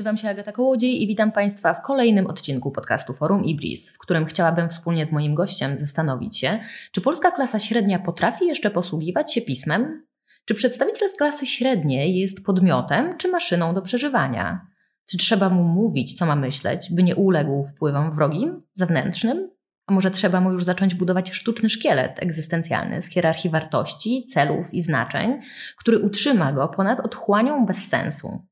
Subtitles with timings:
[0.00, 4.24] Nazywam się Agata Kołodziej i witam Państwa w kolejnym odcinku podcastu Forum Ibris, w którym
[4.24, 6.58] chciałabym wspólnie z moim gościem zastanowić się,
[6.92, 10.06] czy polska klasa średnia potrafi jeszcze posługiwać się pismem?
[10.44, 14.66] Czy przedstawiciel z klasy średniej jest podmiotem czy maszyną do przeżywania?
[15.10, 19.50] Czy trzeba mu mówić, co ma myśleć, by nie uległ wpływom wrogim, zewnętrznym?
[19.86, 24.82] A może trzeba mu już zacząć budować sztuczny szkielet egzystencjalny z hierarchii wartości, celów i
[24.82, 25.40] znaczeń,
[25.76, 28.49] który utrzyma go ponad otchłanią bez sensu?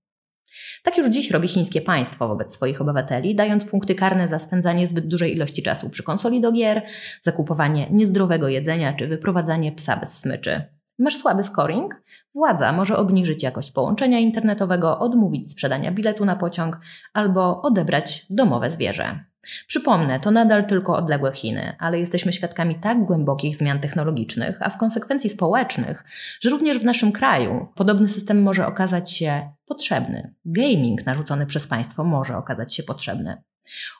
[0.82, 5.06] Tak już dziś robi chińskie państwo wobec swoich obywateli, dając punkty karne za spędzanie zbyt
[5.06, 6.82] dużej ilości czasu przy konsoli do gier,
[7.22, 10.77] zakupowanie niezdrowego jedzenia czy wyprowadzanie psa bez smyczy.
[10.98, 12.02] Masz słaby scoring?
[12.34, 16.80] Władza może obniżyć jakość połączenia internetowego, odmówić sprzedania biletu na pociąg
[17.12, 19.24] albo odebrać domowe zwierzę.
[19.66, 24.78] Przypomnę, to nadal tylko odległe Chiny, ale jesteśmy świadkami tak głębokich zmian technologicznych, a w
[24.78, 26.04] konsekwencji społecznych,
[26.40, 30.34] że również w naszym kraju podobny system może okazać się potrzebny.
[30.44, 33.42] Gaming narzucony przez państwo może okazać się potrzebny.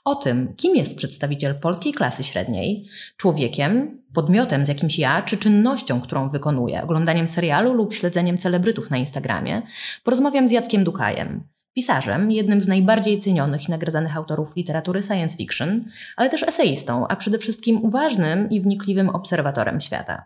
[0.05, 6.01] O tym, kim jest przedstawiciel polskiej klasy średniej, człowiekiem, podmiotem z jakimś ja, czy czynnością,
[6.01, 9.63] którą wykonuje, oglądaniem serialu lub śledzeniem celebrytów na Instagramie,
[10.05, 15.85] porozmawiam z Jackiem Dukajem, pisarzem, jednym z najbardziej cenionych i nagradzanych autorów literatury science fiction,
[16.17, 20.25] ale też eseistą, a przede wszystkim uważnym i wnikliwym obserwatorem świata.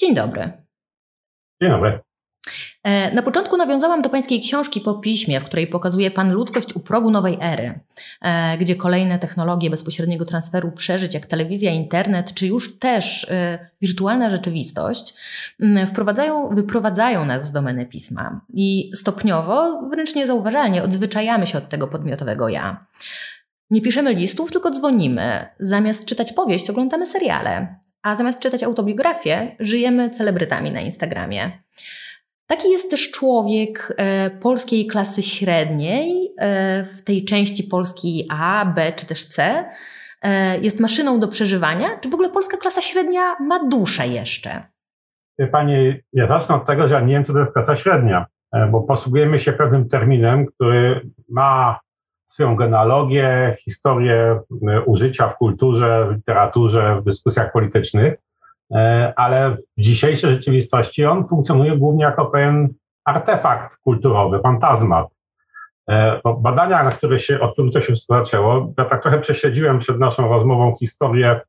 [0.00, 0.52] Dzień dobry.
[1.62, 2.11] Dzień dobry.
[2.82, 6.80] E, na początku nawiązałam do pańskiej książki po piśmie, w której pokazuje pan ludzkość u
[6.80, 7.80] progu nowej ery,
[8.20, 14.30] e, gdzie kolejne technologie bezpośredniego transferu przeżyć, jak telewizja, internet, czy już też e, wirtualna
[14.30, 15.14] rzeczywistość,
[15.88, 22.48] wprowadzają, wyprowadzają nas z domeny pisma i stopniowo, wręcz niezauważalnie, odzwyczajamy się od tego podmiotowego
[22.48, 22.86] ja.
[23.70, 25.46] Nie piszemy listów, tylko dzwonimy.
[25.60, 27.76] Zamiast czytać powieść, oglądamy seriale.
[28.02, 31.62] A zamiast czytać autobiografię, żyjemy celebrytami na Instagramie.
[32.52, 38.92] Taki jest też człowiek e, polskiej klasy średniej, e, w tej części Polski A, B
[38.96, 39.64] czy też C.
[40.22, 41.98] E, jest maszyną do przeżywania.
[42.00, 44.62] Czy w ogóle polska klasa średnia ma duszę jeszcze?
[45.52, 48.26] Pani, ja zacznę od tego, że nie wiem, co to jest klasa średnia,
[48.70, 51.80] bo posługujemy się pewnym terminem, który ma
[52.26, 54.40] swoją genealogię, historię
[54.86, 58.14] użycia w kulturze, w literaturze, w dyskusjach politycznych.
[58.74, 62.68] E, ale w dzisiejszej rzeczywistości on funkcjonuje głównie jako pewien
[63.04, 65.18] artefakt kulturowy, fantazmat.
[65.90, 69.98] E, badania, na które się, od których to się zaczęło, ja tak trochę prześledziłem przed
[69.98, 71.40] naszą rozmową historię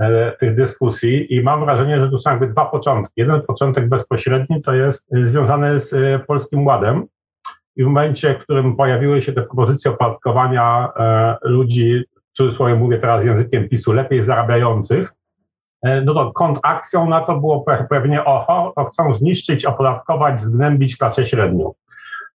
[0.00, 3.12] e, tych dyskusji i mam wrażenie, że tu są jakby dwa początki.
[3.16, 7.06] Jeden początek bezpośredni to jest związany z Polskim Ładem
[7.76, 10.88] i w momencie, w którym pojawiły się te propozycje opodatkowania
[11.42, 15.14] ludzi, w cudzysłowie mówię teraz językiem PiSu, lepiej zarabiających,
[16.04, 21.72] no to kontrakcją na to było pewnie oho, to chcą zniszczyć, opodatkować, zgnębić klasę średnią.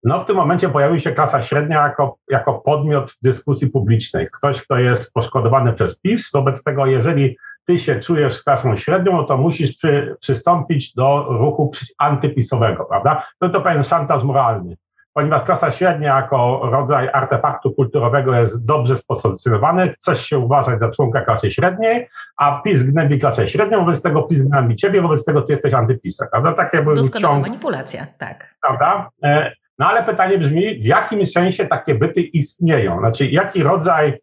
[0.04, 4.28] No w tym momencie pojawiła się klasa średnia jako, jako podmiot dyskusji publicznej.
[4.32, 9.38] Ktoś, kto jest poszkodowany przez PiS, wobec tego jeżeli ty się czujesz klasą średnią, to
[9.38, 13.28] musisz przy, przystąpić do ruchu antypisowego, prawda?
[13.42, 14.78] No to pewien szantaż moralny
[15.18, 21.22] ponieważ klasa średnia jako rodzaj artefaktu kulturowego jest dobrze spozycjonowany, chcesz się uważać za członka
[21.22, 22.08] klasy średniej,
[22.38, 26.28] a PiS gnębi klasę średnią, wobec tego PiS gnębi ciebie, wobec tego ty jesteś antypisem,
[26.32, 26.54] prawda?
[26.54, 28.56] Takie były Doskonała ciąg, manipulacja, tak.
[28.62, 29.10] Prawda?
[29.24, 33.00] E, no ale pytanie brzmi, w jakim sensie takie byty istnieją?
[33.00, 34.20] Znaczy, jaki rodzaj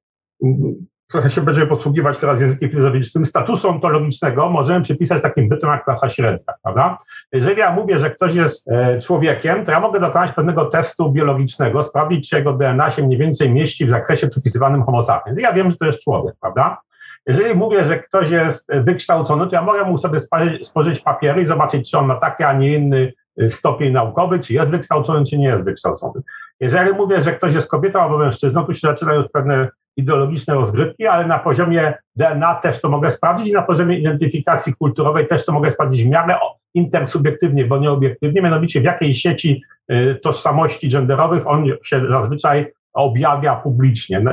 [1.15, 6.09] trochę się będziemy posługiwać teraz językiem filozoficznym, statusu ontologicznego możemy przypisać takim bytom jak klasa
[6.09, 6.99] średnia, prawda?
[7.33, 11.83] Jeżeli ja mówię, że ktoś jest e, człowiekiem, to ja mogę dokonać pewnego testu biologicznego,
[11.83, 15.39] sprawdzić, czy jego DNA się mniej więcej mieści w zakresie przypisywanym homo sapiens.
[15.39, 16.81] Ja wiem, że to jest człowiek, prawda?
[17.27, 20.21] Jeżeli mówię, że ktoś jest wykształcony, to ja mogę mu sobie
[20.63, 24.55] spożyć papiery i zobaczyć, czy on ma taki, a nie inny e, stopień naukowy, czy
[24.55, 26.23] jest wykształcony, czy nie jest wykształcony.
[26.61, 31.07] Jeżeli mówię, że ktoś jest kobietą albo mężczyzną, to się zaczynają już pewne ideologiczne rozgrywki,
[31.07, 35.53] ale na poziomie DNA też to mogę sprawdzić i na poziomie identyfikacji kulturowej też to
[35.53, 36.37] mogę sprawdzić w miarę
[36.75, 39.63] intersubiektywnie, bo nie obiektywnie, mianowicie w jakiej sieci
[39.93, 44.25] y, tożsamości genderowych on się zazwyczaj objawia publicznie,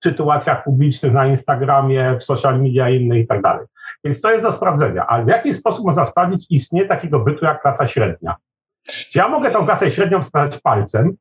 [0.00, 3.66] w sytuacjach publicznych na Instagramie, w social media i innych i tak dalej.
[4.04, 5.06] Więc to jest do sprawdzenia.
[5.06, 8.36] Ale w jaki sposób można sprawdzić istnienie takiego bytu jak klasa średnia?
[8.82, 11.16] Czy ja mogę tą klasę średnią wskazać palcem,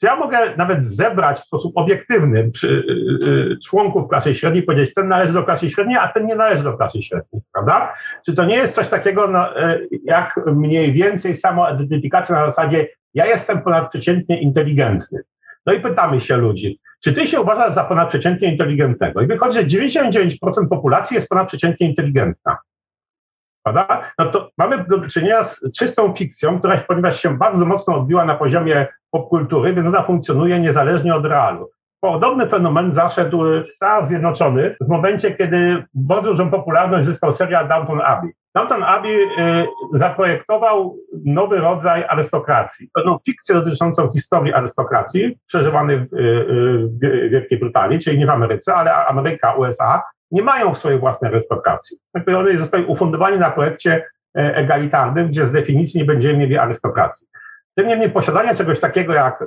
[0.00, 4.94] czy ja mogę nawet zebrać w sposób obiektywny przy, y, y, członków klasy średniej powiedzieć,
[4.94, 7.94] ten należy do klasy średniej, a ten nie należy do klasy średniej, prawda?
[8.26, 13.26] Czy to nie jest coś takiego no, y, jak mniej więcej samoidentyfikacja na zasadzie ja
[13.26, 15.20] jestem ponadprzeciętnie inteligentny.
[15.66, 19.20] No i pytamy się ludzi, czy ty się uważasz za ponadprzeciętnie inteligentnego?
[19.20, 22.56] I wychodzi, że 99% populacji jest ponadprzeciętnie inteligentna.
[23.62, 24.10] Prawda?
[24.18, 28.34] No to mamy do czynienia z czystą fikcją, która, ponieważ się bardzo mocno odbiła na
[28.34, 28.86] poziomie
[29.18, 31.70] popkultury, więc ona funkcjonuje niezależnie od realu.
[32.00, 38.00] Podobny fenomen zaszedł w Stanach Zjednoczonych w momencie, kiedy bardzo dużą popularność zyskał serial Downton
[38.00, 38.32] Abbey.
[38.54, 39.28] Downton Abbey y,
[39.92, 42.88] zaprojektował nowy rodzaj arystokracji.
[42.94, 46.18] Pewną fikcję dotyczącą historii arystokracji przeżywanej w, y,
[47.04, 51.96] y, Wielkiej Brytanii, czyli nie w Ameryce, ale Ameryka, USA, nie mają swojej własnej arystokracji.
[52.14, 54.04] Jakby one zostały ufundowani na projekcie
[54.38, 57.28] e, egalitarnym, gdzie z definicji nie będziemy mieli arystokracji.
[57.76, 59.44] Tym niemniej posiadanie czegoś takiego jak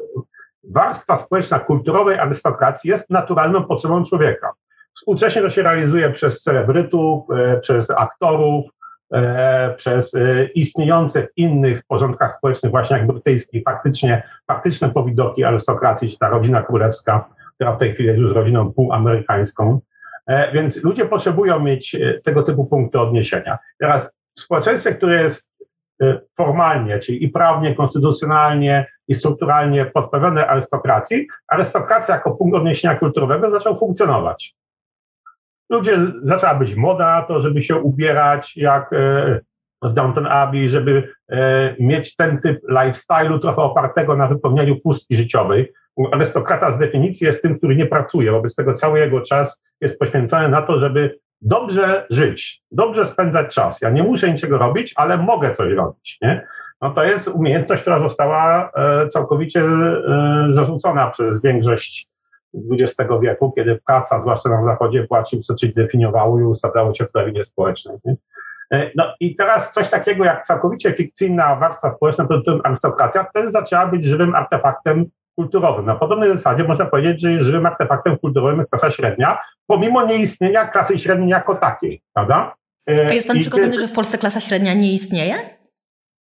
[0.63, 4.51] warstwa społeczna kulturowej arystokracji jest naturalną potrzebą człowieka.
[4.95, 8.65] Współcześnie to się realizuje przez celebrytów, e, przez aktorów,
[9.13, 10.15] e, przez
[10.55, 17.29] istniejące w innych porządkach społecznych, właśnie jak brytyjski, faktycznie, faktyczne powidoki arystokracji, ta rodzina królewska,
[17.55, 19.79] która w tej chwili jest już rodziną półamerykańską,
[20.29, 23.57] E, więc ludzie potrzebują mieć e, tego typu punkty odniesienia.
[23.79, 25.58] Teraz w społeczeństwie, które jest e,
[26.37, 33.77] formalnie, czyli i prawnie, konstytucjonalnie i strukturalnie pozbawione arystokracji, arystokracja jako punkt odniesienia kulturowego zaczął
[33.77, 34.55] funkcjonować.
[35.69, 38.89] Ludzie, zaczęła być moda to, żeby się ubierać jak
[39.83, 41.13] w Downton Abbey, żeby
[41.79, 45.73] mieć ten typ lifestyle'u trochę opartego na wypełnianiu pustki życiowej,
[46.11, 50.49] arystokrata z definicji jest tym, który nie pracuje, wobec tego cały jego czas jest poświęcony
[50.49, 53.81] na to, żeby dobrze żyć, dobrze spędzać czas.
[53.81, 56.17] Ja nie muszę niczego robić, ale mogę coś robić.
[56.21, 56.47] Nie?
[56.81, 62.09] No to jest umiejętność, która została e, całkowicie e, zarzucona przez większość
[62.71, 67.11] XX wieku, kiedy praca, zwłaszcza na Zachodzie, była czymś, co definiowało i usadzało się w
[67.11, 67.97] drabinie społecznej.
[68.05, 68.15] Nie?
[68.73, 73.87] E, no i teraz coś takiego jak całkowicie fikcyjna warstwa społeczna, to arystokracja, też zaczęła
[73.87, 75.85] być żywym artefaktem kulturowym.
[75.85, 79.37] Na podobnej zasadzie można powiedzieć, że jest żywym artefaktem kulturowym klasa średnia,
[79.67, 82.55] pomimo nieistnienia klasy średniej jako takiej, prawda?
[82.89, 85.35] E, A jest pan I przekonany, że w Polsce klasa średnia nie istnieje?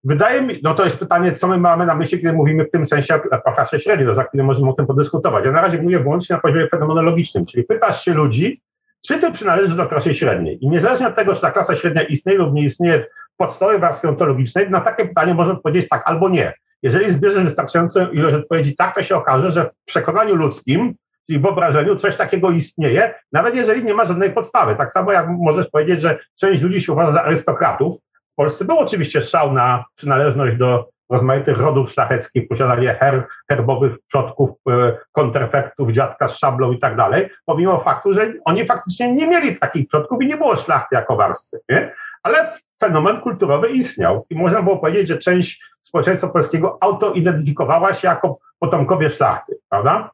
[0.04, 2.86] Wydaje mi, no to jest pytanie, co my mamy na myśli, kiedy mówimy w tym
[2.86, 5.44] sensie o klasie średniej, to za chwilę możemy o tym podyskutować.
[5.44, 8.62] Ja na razie mówię wyłącznie na poziomie fenomenologicznym, czyli pytasz się ludzi,
[9.06, 10.64] czy ty przynależysz do klasy średniej.
[10.64, 14.08] I niezależnie od tego, czy ta klasa średnia istnieje lub nie istnieje w podstawowej warstwie
[14.08, 16.52] ontologicznej, na takie pytanie można powiedzieć tak albo nie.
[16.84, 20.94] Jeżeli zbierzesz wystarczającą ilość odpowiedzi, tak to się okaże, że w przekonaniu ludzkim,
[21.26, 24.76] czyli wyobrażeniu, coś takiego istnieje, nawet jeżeli nie ma żadnej podstawy.
[24.76, 28.00] Tak samo jak możesz powiedzieć, że część ludzi się uważa za arystokratów.
[28.32, 34.50] W Polsce był oczywiście szał na przynależność do rozmaitych rodów szlacheckich, posiadanie her, herbowych przodków,
[34.68, 39.58] e, kontrefektów, dziadka z szablą i tak dalej, pomimo faktu, że oni faktycznie nie mieli
[39.58, 41.60] takich przodków i nie było szlachty jako warstwy.
[41.68, 41.94] Nie?
[42.22, 45.60] Ale fenomen kulturowy istniał i można było powiedzieć, że część
[45.94, 50.10] społeczeństwa polskiego autoidentyfikowała się jako potomkowie szlachty, prawda?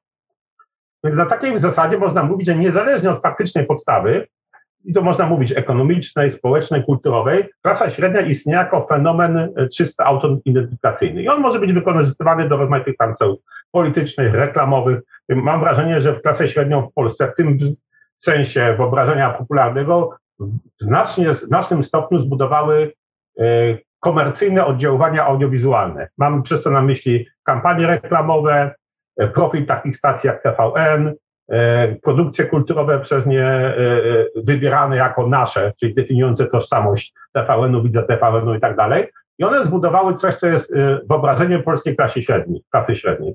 [1.04, 4.26] Więc na takiej zasadzie można mówić, że niezależnie od faktycznej podstawy,
[4.84, 11.22] i to można mówić ekonomicznej, społecznej, kulturowej, klasa średnia istnieje jako fenomen e, czysto autoidentyfikacyjny.
[11.22, 13.38] I on może być wykorzystywany do rozmaitych tam celów
[13.72, 15.00] politycznych, reklamowych.
[15.28, 17.58] Mam wrażenie, że w klasę średnią w Polsce w tym
[18.16, 20.10] sensie wyobrażenia popularnego
[20.40, 20.50] w
[20.80, 22.92] znacznie, znacznym stopniu zbudowały
[23.38, 23.44] e,
[24.00, 26.08] komercyjne oddziaływania audiowizualne.
[26.18, 28.74] Mam przez to na myśli kampanie reklamowe,
[29.16, 31.12] e, profil takich stacji jak TVN,
[31.48, 33.74] e, produkcje kulturowe przez nie
[34.36, 39.06] wybierane jako nasze, czyli definiujące tożsamość TVN-u, widza TVN-u i tak dalej.
[39.38, 40.74] I one zbudowały coś, co jest
[41.08, 43.34] wyobrażeniem polskiej klasy średniej, klasy średniej.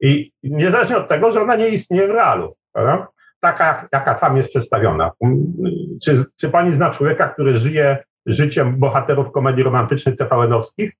[0.00, 2.56] I niezależnie od tego, że ona nie istnieje w realu.
[2.72, 3.06] Prawda?
[3.42, 5.10] taka, jaka tam jest przedstawiona.
[6.02, 10.92] Czy, czy pani zna człowieka, który żyje życiem bohaterów komedii romantycznych TVN-owskich?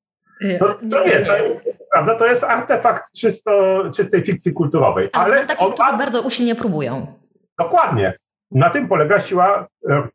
[0.60, 1.32] No, to nie, to,
[1.92, 5.08] prawda, to jest artefakt czysto, czystej fikcji kulturowej.
[5.12, 7.06] Ale, ale takich, on, bardzo usilnie próbują.
[7.58, 8.14] Dokładnie.
[8.50, 10.08] Na tym polega siła e,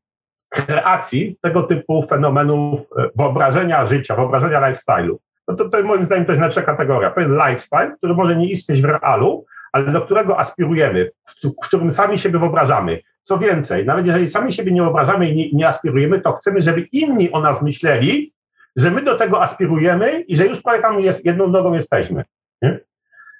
[0.49, 5.15] kreacji tego typu fenomenów e, wyobrażenia życia, wyobrażenia lifestyle'u.
[5.47, 7.11] No to, to moim zdaniem to jest najlepsza kategoria.
[7.11, 11.11] To jest lifestyle, który może nie istnieć w realu, ale do którego aspirujemy,
[11.43, 12.99] w którym sami siebie wyobrażamy.
[13.27, 16.81] Co więcej, nawet jeżeli sami siebie nie wyobrażamy i nie, nie aspirujemy, to chcemy, żeby
[16.91, 18.33] inni o nas myśleli,
[18.75, 22.23] że my do tego aspirujemy i że już prawie tam jest, jedną nogą jesteśmy.
[22.61, 22.79] Nie?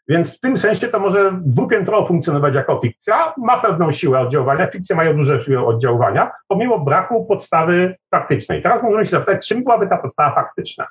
[0.08, 4.96] Więc w tym sensie to może dwupiętrowo funkcjonować jako fikcja, ma pewną siłę oddziaływania, fikcje
[4.96, 8.62] mają duże siłę oddziaływania, pomimo braku podstawy faktycznej.
[8.62, 10.88] Teraz możemy się zapytać, czym byłaby ta podstawa faktyczna?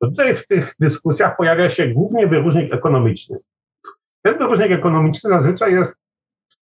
[0.00, 3.38] To tutaj w tych dyskusjach pojawia się głównie wyróżnik ekonomiczny.
[4.22, 6.05] Ten wyróżnik ekonomiczny zazwyczaj jest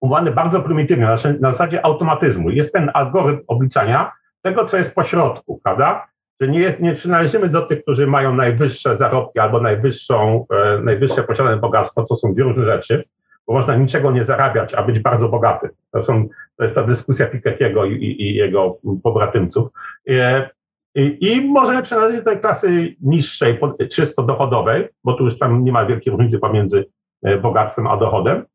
[0.03, 1.05] umowany bardzo prymitywnie,
[1.39, 2.49] na zasadzie automatyzmu.
[2.49, 6.07] Jest ten algorytm obliczania tego, co jest pośrodku, prawda?
[6.41, 11.23] Że nie, jest, nie przynależymy do tych, którzy mają najwyższe zarobki albo najwyższą, e, najwyższe
[11.23, 13.03] posiadane bogactwo, co są dwie różne rzeczy,
[13.47, 15.69] bo można niczego nie zarabiać, a być bardzo bogaty.
[15.91, 19.67] To, są, to jest ta dyskusja Piketty'ego i, i, i jego pobratymców.
[20.09, 20.49] E,
[20.95, 23.59] I, i możemy przynależeć do tej klasy niższej,
[23.91, 26.85] czysto dochodowej, bo tu już tam nie ma wielkiej różnicy pomiędzy
[27.41, 28.45] bogactwem a dochodem,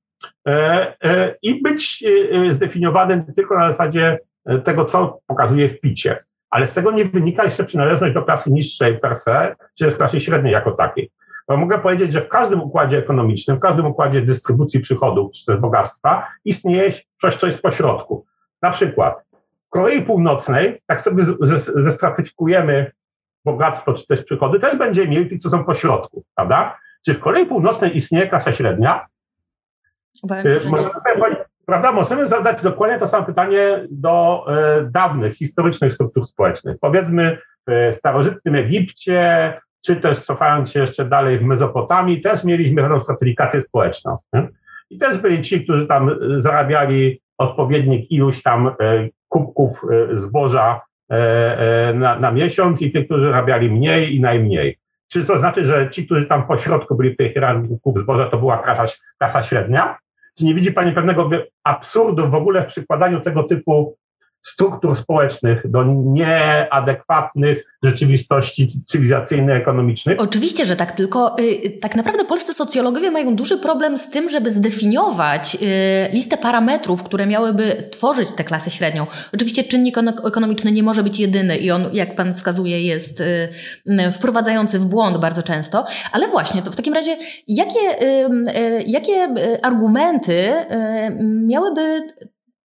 [1.42, 2.04] i być
[2.50, 4.18] zdefiniowanym tylko na zasadzie
[4.64, 6.24] tego, co pokazuje w picie.
[6.50, 10.20] Ale z tego nie wynika jeszcze przynależność do klasy niższej per se, czy też klasy
[10.20, 11.10] średniej jako takiej.
[11.48, 15.56] Bo mogę powiedzieć, że w każdym układzie ekonomicznym, w każdym układzie dystrybucji przychodów czy też
[15.56, 18.26] bogactwa istnieje coś, co jest pośrodku.
[18.62, 19.24] Na przykład
[19.66, 21.24] w Korei Północnej, tak sobie
[21.74, 22.92] zestratyfikujemy
[23.44, 26.78] bogactwo czy też przychody, też będziemy mieli tych, co są pośrodku, prawda?
[27.04, 29.06] Czy w Korei Północnej istnieje klasa średnia?
[30.22, 31.92] Obawiam się, Możemy sobie Prawda?
[31.92, 36.76] Możemy zadać dokładnie to samo pytanie do e, dawnych, historycznych struktur społecznych.
[36.80, 39.52] Powiedzmy w starożytnym Egipcie,
[39.84, 44.18] czy też cofając się jeszcze dalej w Mezopotamii, też mieliśmy pewną stratyfikację społeczną.
[44.32, 44.48] Nie?
[44.90, 48.72] I też byli ci, którzy tam zarabiali odpowiednik iluś tam e,
[49.28, 49.82] kubków
[50.12, 54.78] e, zboża e, na, na miesiąc i tych, którzy zarabiali mniej i najmniej.
[55.12, 58.24] Czy to znaczy, że ci, którzy tam po środku byli w tej hierarchii kubków zboża,
[58.24, 58.84] to była klasa,
[59.18, 59.98] klasa średnia?
[60.38, 61.30] Czy nie widzi Pani pewnego
[61.64, 63.96] absurdu w ogóle w przykładaniu tego typu
[64.40, 70.20] struktur społecznych do nieadekwatnych rzeczywistości cywilizacyjnych, ekonomicznych.
[70.20, 74.50] Oczywiście, że tak, tylko y, tak naprawdę polscy socjologowie mają duży problem z tym, żeby
[74.50, 79.06] zdefiniować y, listę parametrów, które miałyby tworzyć tę klasę średnią.
[79.34, 83.48] Oczywiście czynnik ekonomiczny nie może być jedyny i on, jak pan wskazuje, jest y,
[84.12, 87.16] wprowadzający w błąd bardzo często, ale właśnie, to w takim razie
[87.48, 88.28] jakie, y,
[88.58, 90.64] y, jakie argumenty y,
[91.46, 92.02] miałyby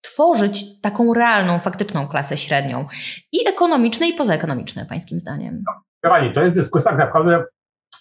[0.00, 2.86] tworzyć taką realną, faktyczną klasę średnią
[3.32, 5.62] i ekonomiczne, i pozaekonomiczne, pańskim zdaniem?
[5.66, 7.44] No, Pani, to jest dyskusja tak naprawdę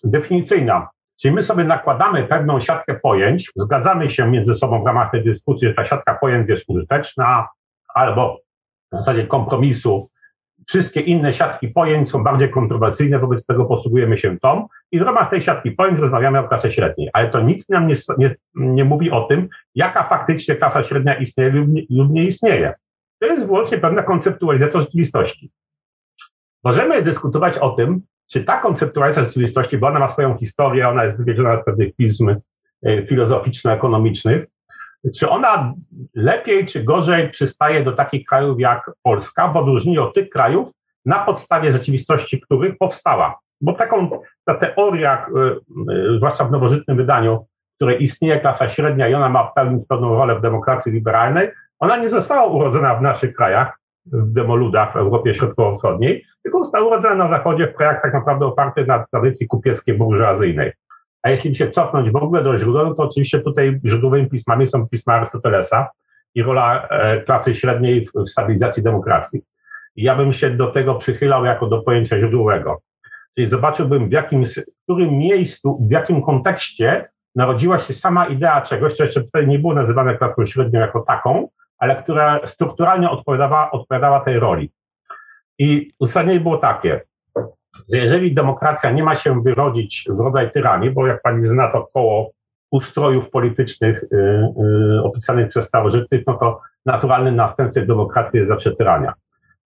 [0.04, 0.88] definicyjna.
[1.22, 5.68] Czyli my sobie nakładamy pewną siatkę pojęć, zgadzamy się między sobą w ramach tej dyskusji,
[5.68, 7.48] że ta siatka pojęć jest użyteczna,
[7.96, 8.38] albo
[8.92, 10.09] w zasadzie kompromisu
[10.70, 15.30] Wszystkie inne siatki pojęć są bardziej kontrowersyjne, wobec tego posługujemy się tą i w ramach
[15.30, 17.10] tej siatki pojęć rozmawiamy o klasie średniej.
[17.14, 21.50] Ale to nic nam nie, nie, nie mówi o tym, jaka faktycznie klasa średnia istnieje
[21.50, 22.74] lub nie, lub nie istnieje.
[23.20, 25.52] To jest wyłącznie pewna konceptualizacja rzeczywistości.
[26.64, 31.18] Możemy dyskutować o tym, czy ta konceptualizacja rzeczywistości, bo ona ma swoją historię, ona jest
[31.18, 32.30] wywiedziona z pewnych pism
[32.86, 34.46] e, filozoficzno-ekonomicznych,
[35.16, 35.74] czy ona
[36.16, 40.72] lepiej czy gorzej przystaje do takich krajów jak Polska, w odróżnieniu od tych krajów,
[41.06, 43.40] na podstawie rzeczywistości których powstała?
[43.62, 44.10] Bo taką,
[44.46, 49.30] ta teoria, y, y, zwłaszcza w nowożytnym wydaniu, w której istnieje klasa średnia i ona
[49.30, 54.32] ma pełnić pewną rolę w demokracji liberalnej, ona nie została urodzona w naszych krajach, w
[54.32, 59.06] demoludach w Europie Środkowo-Wschodniej, tylko została urodzona na Zachodzie, w krajach tak naprawdę opartych na
[59.12, 60.72] tradycji kupieckiej, burżuazyjnej.
[61.24, 65.14] A jeśli się cofnąć w ogóle do źródeł, to oczywiście tutaj źródłowymi pismami są pisma
[65.14, 65.90] Arystotelesa
[66.36, 69.42] i rola e, klasy średniej w, w stabilizacji demokracji.
[69.96, 72.82] I ja bym się do tego przychylał jako do pojęcia źródłowego.
[73.36, 78.94] Czyli zobaczyłbym, w jakim, w którym miejscu, w jakim kontekście narodziła się sama idea czegoś,
[78.94, 81.48] co jeszcze wtedy nie było nazywane klasą średnią jako taką,
[81.78, 84.72] ale która strukturalnie odpowiadała, odpowiadała tej roli.
[85.60, 87.02] I uzasadnienie było takie
[87.90, 92.32] jeżeli demokracja nie ma się wyrodzić w rodzaj tyranii, bo jak pani zna to koło
[92.72, 94.18] ustrojów politycznych y,
[94.98, 99.14] y, opisanych przez starożytnych, no to naturalnym następstwem demokracji jest zawsze tyrania.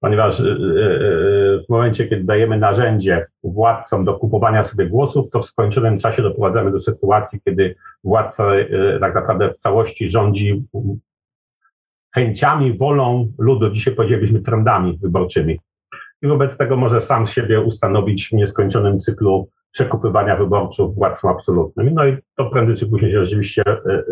[0.02, 5.42] Ponieważ y, y, y, w momencie, kiedy dajemy narzędzie władcom do kupowania sobie głosów, to
[5.42, 10.64] w skończonym czasie doprowadzamy do sytuacji, kiedy władca y, tak naprawdę w całości rządzi
[12.14, 15.60] chęciami, wolą ludu, dzisiaj powiedzielibyśmy trendami wyborczymi
[16.22, 21.94] i wobec tego może sam siebie ustanowić w nieskończonym cyklu przekupywania wyborców władcą absolutnym.
[21.94, 24.02] No i to prędzej czy później się rzeczywiście e, e,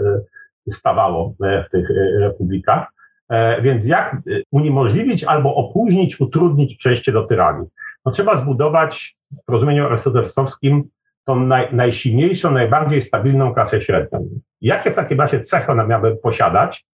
[0.70, 1.88] stawało e, w tych
[2.20, 2.88] republikach.
[3.62, 4.16] Więc jak
[4.50, 7.66] uniemożliwić albo opóźnić, utrudnić przejście do tyranii?
[8.04, 9.16] No trzeba zbudować
[9.48, 10.84] w rozumieniu arystotelesowskim
[11.24, 14.28] tą naj, najsilniejszą, najbardziej stabilną klasę średnią.
[14.60, 16.86] Jakie w takim razie cechy ona miałaby posiadać,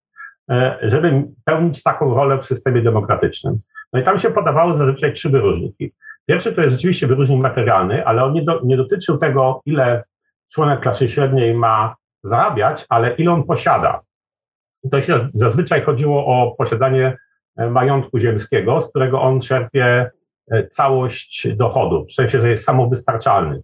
[0.83, 3.61] żeby pełnić taką rolę w systemie demokratycznym?
[3.93, 5.93] No i tam się podawały zazwyczaj trzy wyróżniki.
[6.27, 10.05] Pierwszy to jest rzeczywiście wyróżnik materialny, ale on nie, do, nie dotyczył tego, ile
[10.53, 14.01] członek klasy średniej ma zarabiać, ale ile on posiada.
[14.85, 17.17] I to się zazwyczaj chodziło o posiadanie
[17.57, 20.11] e, majątku ziemskiego, z którego on czerpie
[20.51, 23.61] e, całość dochodów, w sensie, że jest samowystarczalny.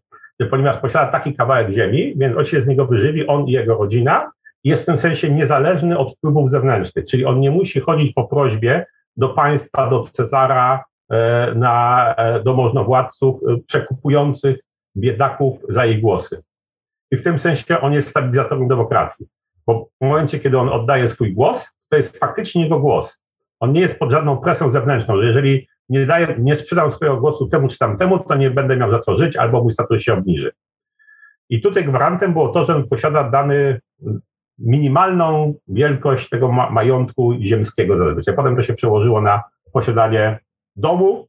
[0.51, 4.31] Ponieważ posiada taki kawałek ziemi, więc on się z niego wyżywi, on i jego rodzina,
[4.65, 8.87] jest w tym sensie niezależny od wpływów zewnętrznych, czyli on nie musi chodzić po prośbie
[9.17, 14.59] do państwa, do Cezara, e, na, e, do możnowładców e, przekupujących
[14.97, 16.43] biedaków za jej głosy.
[17.11, 19.27] I w tym sensie on jest stabilizatorem demokracji.
[19.67, 23.23] Bo w momencie, kiedy on oddaje swój głos, to jest faktycznie jego głos.
[23.61, 27.49] On nie jest pod żadną presją zewnętrzną, że jeżeli nie, daję, nie sprzedam swojego głosu
[27.49, 30.53] temu czy tamtemu, to nie będę miał za co żyć, albo mój status się obniży.
[31.49, 33.81] I tutaj gwarantem było to, że posiada dany
[34.63, 38.35] minimalną wielkość tego ma majątku ziemskiego zazwyczaj.
[38.35, 39.43] Potem to się przełożyło na
[39.73, 40.39] posiadanie
[40.77, 41.29] domu,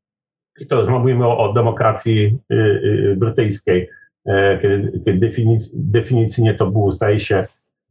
[0.60, 3.90] i to już mówimy o, o demokracji y, y, brytyjskiej,
[4.26, 7.48] e, kiedy, kiedy definic, definicyjnie to był, zdaje się,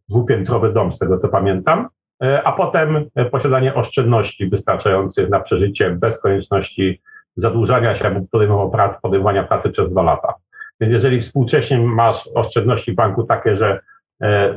[0.09, 1.89] dwupiętrowy dom, z tego co pamiętam,
[2.25, 7.01] e, a potem posiadanie oszczędności wystarczających na przeżycie bez konieczności
[7.37, 10.35] zadłużania się albo podejmowania pracy, podejmowania pracy przez dwa lata.
[10.81, 13.81] Więc jeżeli współcześnie masz oszczędności w banku takie, że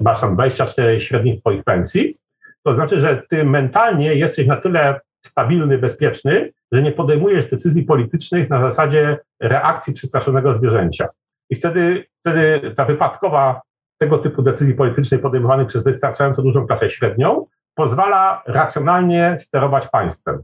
[0.02, 2.18] masz tam 24 średnich twoich pensji,
[2.64, 8.50] to znaczy, że ty mentalnie jesteś na tyle stabilny, bezpieczny, że nie podejmujesz decyzji politycznych
[8.50, 11.08] na zasadzie reakcji przestraszonego zwierzęcia.
[11.50, 13.62] I wtedy, wtedy ta wypadkowa
[13.98, 17.46] tego typu decyzji politycznej podejmowanych przez wystarczająco dużą klasę średnią
[17.76, 20.44] pozwala racjonalnie sterować państwem.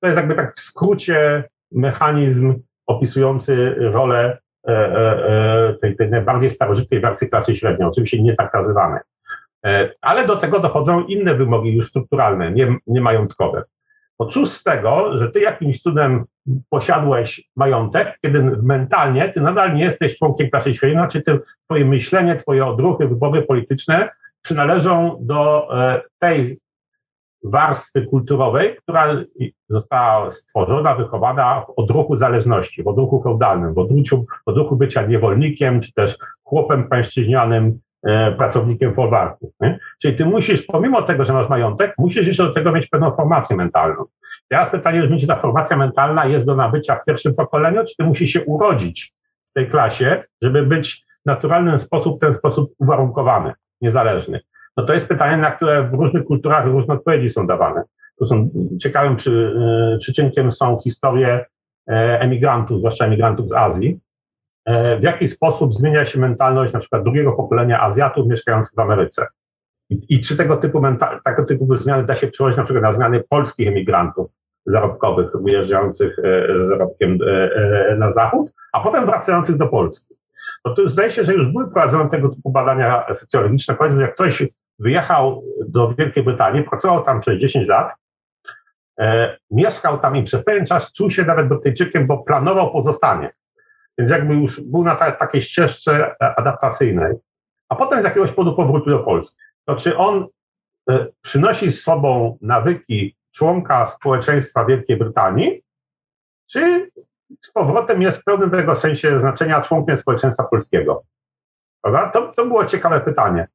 [0.00, 2.54] To jest jakby tak w skrócie mechanizm
[2.86, 4.38] opisujący rolę e, e, e,
[5.80, 9.00] tej, tej najbardziej starożytnej wersji klasy średniej, oczywiście nie tak nazywanej.
[10.00, 13.62] Ale do tego dochodzą inne wymogi już strukturalne, nie, nie majątkowe.
[14.18, 16.24] Odczuć z tego, że ty jakimś cudem
[16.70, 22.36] posiadłeś majątek, kiedy mentalnie ty nadal nie jesteś członkiem klasy średniej, znaczy ty, twoje myślenie,
[22.36, 24.08] twoje odruchy, wybory polityczne
[24.42, 26.58] przynależą do e, tej
[27.44, 29.16] warstwy kulturowej, która
[29.68, 35.80] została stworzona, wychowana w odruchu zależności, w odruchu feudalnym, w odruchu, w odruchu bycia niewolnikiem,
[35.80, 39.52] czy też chłopem pańszczyźnianym, E, pracownikiem folwarku.
[40.02, 43.56] Czyli ty musisz, pomimo tego, że masz majątek, musisz jeszcze do tego mieć pewną formację
[43.56, 44.04] mentalną.
[44.48, 48.04] Teraz pytanie brzmi, czy ta formacja mentalna jest do nabycia w pierwszym pokoleniu, czy ty
[48.04, 49.14] musisz się urodzić
[49.50, 54.40] w tej klasie, żeby być w naturalny sposób, w ten sposób uwarunkowany, niezależny.
[54.78, 57.82] No to jest pytanie, na które w różnych kulturach różne odpowiedzi są dawane.
[58.18, 58.50] To są
[58.82, 59.52] ciekawym przy,
[59.94, 61.44] e, przyczynkiem są historie
[61.88, 64.00] e, emigrantów, zwłaszcza emigrantów z Azji,
[64.68, 69.26] E, w jaki sposób zmienia się mentalność na przykład drugiego pokolenia Azjatów mieszkających w Ameryce.
[69.90, 72.92] I, i czy tego typu, mental, tego typu zmiany da się przełożyć na przykład na
[72.92, 74.30] zmiany polskich emigrantów
[74.66, 76.16] zarobkowych, wyjeżdżających
[76.64, 77.18] z zarobkiem
[77.98, 80.14] na zachód, a potem wracających do Polski.
[80.64, 83.74] No to zdaje się, że już były prowadzone tego typu badania socjologiczne.
[83.74, 84.42] Powiedzmy, jak ktoś
[84.78, 87.94] wyjechał do Wielkiej Brytanii, pracował tam przez 10 lat,
[89.00, 93.32] e, mieszkał tam i przez pewien czas czuł się nawet Brytyjczykiem, bo planował pozostanie.
[93.98, 97.14] Więc jakby już był na ta, takiej ścieżce adaptacyjnej,
[97.68, 99.36] a potem z jakiegoś powodu powrócił do Polski.
[99.64, 100.26] To czy on
[100.90, 105.62] y, przynosi z sobą nawyki członka społeczeństwa Wielkiej Brytanii,
[106.50, 106.90] czy
[107.44, 111.04] z powrotem jest w pełnym tego sensie znaczenia członkiem społeczeństwa polskiego?
[112.12, 113.48] To, to było ciekawe pytanie.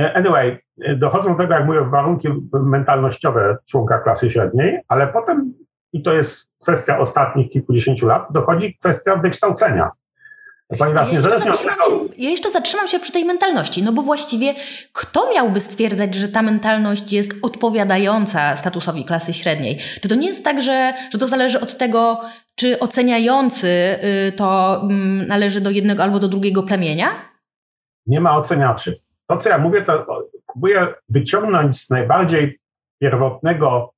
[0.00, 0.58] E, anyway,
[0.96, 5.54] dochodzą do tego, jak mówię, warunki mentalnościowe członka klasy średniej, ale potem
[5.92, 9.90] i to jest kwestia ostatnich kilkudziesięciu lat, dochodzi kwestia wykształcenia.
[10.78, 12.04] Ponieważ ja niezależnie od tego...
[12.18, 14.54] Ja jeszcze zatrzymam się przy tej mentalności, no bo właściwie
[14.92, 19.78] kto miałby stwierdzać, że ta mentalność jest odpowiadająca statusowi klasy średniej?
[20.02, 22.20] Czy to nie jest tak, że, że to zależy od tego,
[22.54, 23.68] czy oceniający
[24.28, 27.08] y, to mm, należy do jednego albo do drugiego plemienia?
[28.06, 29.00] Nie ma oceniaczy.
[29.30, 30.06] To, co ja mówię, to
[30.52, 32.58] próbuję wyciągnąć z najbardziej
[33.00, 33.92] pierwotnego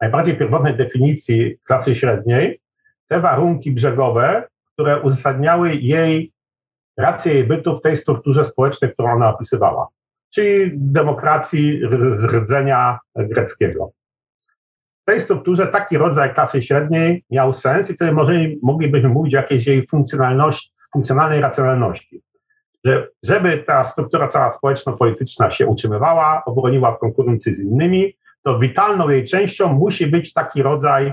[0.00, 2.60] najbardziej pierwotnej definicji klasy średniej
[3.08, 6.32] te warunki brzegowe, które uzasadniały jej
[6.96, 9.88] rację jej bytu w tej strukturze społecznej, którą ona opisywała,
[10.30, 11.80] czyli demokracji
[12.10, 13.92] z rdzenia greckiego.
[15.02, 18.32] W tej strukturze taki rodzaj klasy średniej miał sens i wtedy może,
[18.62, 22.22] moglibyśmy mówić o jakiejś jej funkcjonalności, funkcjonalnej racjonalności.
[22.84, 29.08] Że, żeby ta struktura cała społeczno-polityczna się utrzymywała, obroniła w konkurencji z innymi, to witalną
[29.08, 31.12] jej częścią musi być taki rodzaj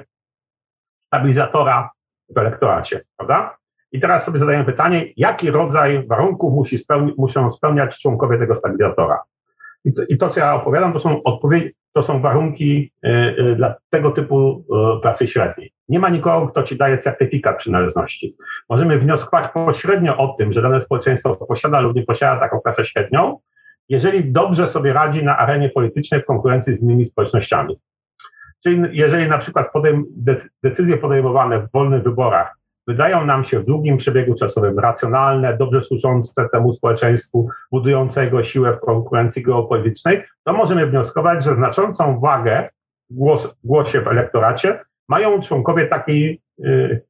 [0.99, 1.89] stabilizatora
[2.35, 3.57] w elektoracie, prawda?
[3.91, 9.23] I teraz sobie zadajemy pytanie, jaki rodzaj warunków musi spełni muszą spełniać członkowie tego stabilizatora?
[9.85, 13.55] I to, I to, co ja opowiadam, to są odpowiedzi, to są warunki y, y,
[13.55, 14.65] dla tego typu
[14.97, 15.73] y, pracy średniej.
[15.89, 18.35] Nie ma nikogo, kto ci daje certyfikat przynależności.
[18.69, 23.39] Możemy wnioskować pośrednio o tym, że dane społeczeństwo posiada lub nie posiada taką klasę średnią,
[23.89, 27.79] jeżeli dobrze sobie radzi na arenie politycznej w konkurencji z innymi społecznościami.
[28.63, 30.05] Czyli jeżeli na przykład podejm
[30.63, 36.49] decyzje podejmowane w wolnych wyborach wydają nam się w długim przebiegu czasowym racjonalne, dobrze służące
[36.49, 42.69] temu społeczeństwu, budujące jego siłę w konkurencji geopolitycznej, to możemy wnioskować, że znaczącą wagę
[43.09, 47.01] w głos, głosie w elektoracie mają członkowie takiej y,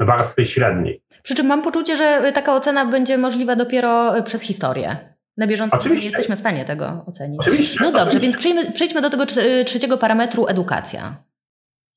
[0.00, 1.02] warstwy średniej.
[1.22, 4.96] Przy czym mam poczucie, że taka ocena będzie możliwa dopiero przez historię.
[5.36, 7.40] Na bieżąco nie jesteśmy w stanie tego ocenić.
[7.40, 7.78] Oczywiście.
[7.82, 9.26] No dobrze, więc przejdźmy, przejdźmy do tego
[9.66, 11.14] trzeciego parametru edukacja.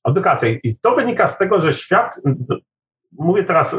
[0.09, 0.49] Edukacja.
[0.63, 2.21] I to wynika z tego, że świat,
[3.11, 3.75] mówię teraz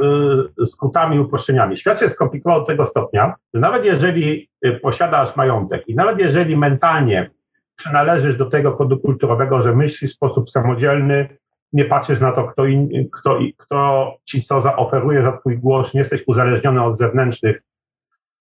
[0.67, 4.51] skrótami, uproszczeniami, świat się skomplikował do tego stopnia, że nawet jeżeli
[4.83, 7.31] posiadasz majątek i nawet jeżeli mentalnie
[7.77, 11.29] przynależysz do tego kodu kulturowego, że myślisz w sposób samodzielny,
[11.73, 16.01] nie patrzysz na to, kto, in, kto, kto ci co zaoferuje za twój głos, nie
[16.01, 17.63] jesteś uzależniony od zewnętrznych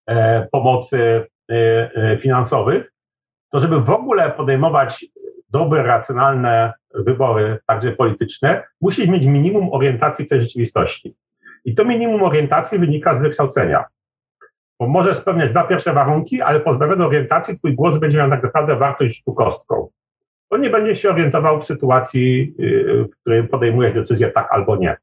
[0.07, 1.55] e, pomocy e,
[1.95, 2.93] e, finansowych,
[3.51, 5.05] to żeby w ogóle podejmować
[5.49, 11.15] dobre, racjonalne wybory, także polityczne, musisz mieć minimum orientacji w tej rzeczywistości.
[11.65, 13.85] I to minimum orientacji wynika z wykształcenia.
[14.79, 18.75] Bo możesz spełniać dwa pierwsze warunki, ale pozbawiony orientacji twój głos będzie miał tak naprawdę
[18.75, 19.89] wartość kostką.
[20.49, 24.97] To nie będzie się orientował w sytuacji, y, w której podejmujesz decyzję tak albo nie.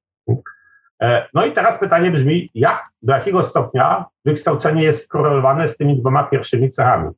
[1.03, 6.01] E, no i teraz pytanie brzmi, jak, do jakiego stopnia wykształcenie jest skorelowane z tymi
[6.01, 7.11] dwoma pierwszymi cechami?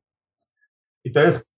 [1.05, 1.49] I to jest,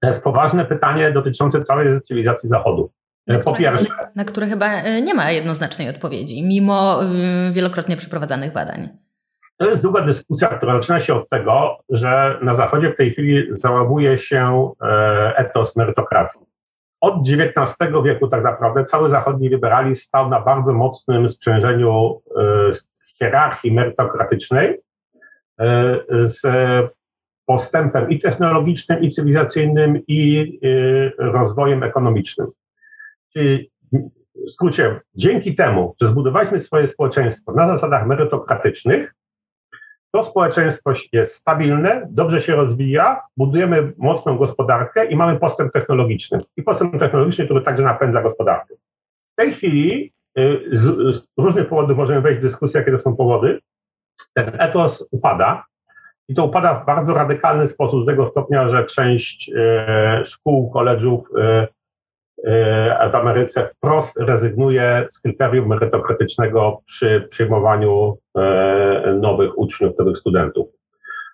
[0.00, 2.90] to jest poważne pytanie dotyczące całej cywilizacji Zachodu.
[3.26, 3.94] Na e, po które, pierwsze.
[4.14, 8.88] Na które chyba e, nie ma jednoznacznej odpowiedzi, mimo y, wielokrotnie przeprowadzanych badań.
[9.56, 13.46] To jest długa dyskusja, która zaczyna się od tego, że na Zachodzie w tej chwili
[13.50, 16.46] załamuje się e, etos merytokracji.
[17.00, 22.70] Od XIX wieku tak naprawdę cały zachodni liberalizm stał na bardzo mocnym sprzężeniu e,
[23.18, 24.80] hierarchii merytokratycznej
[25.60, 25.98] e,
[26.28, 26.46] z
[27.48, 30.58] postępem i technologicznym, i cywilizacyjnym, i
[31.18, 32.46] rozwojem ekonomicznym.
[33.32, 33.70] Czyli
[34.46, 39.14] w skrócie, dzięki temu, że zbudowaliśmy swoje społeczeństwo na zasadach merytokratycznych,
[40.12, 46.40] to społeczeństwo jest stabilne, dobrze się rozwija, budujemy mocną gospodarkę i mamy postęp technologiczny.
[46.56, 48.74] I postęp technologiczny, który także napędza gospodarkę.
[49.32, 53.60] W tej chwili y, z różnych powodów możemy wejść w dyskusję, jakie to są powody.
[54.34, 55.64] Ten etos upada.
[56.28, 61.28] I to upada w bardzo radykalny sposób, do tego stopnia, że część e, szkół, koledżów
[61.38, 61.66] e,
[62.44, 68.18] E, w Ameryce wprost rezygnuje z kryterium merytokratycznego przy przyjmowaniu
[69.20, 70.68] nowych uczniów, nowych studentów.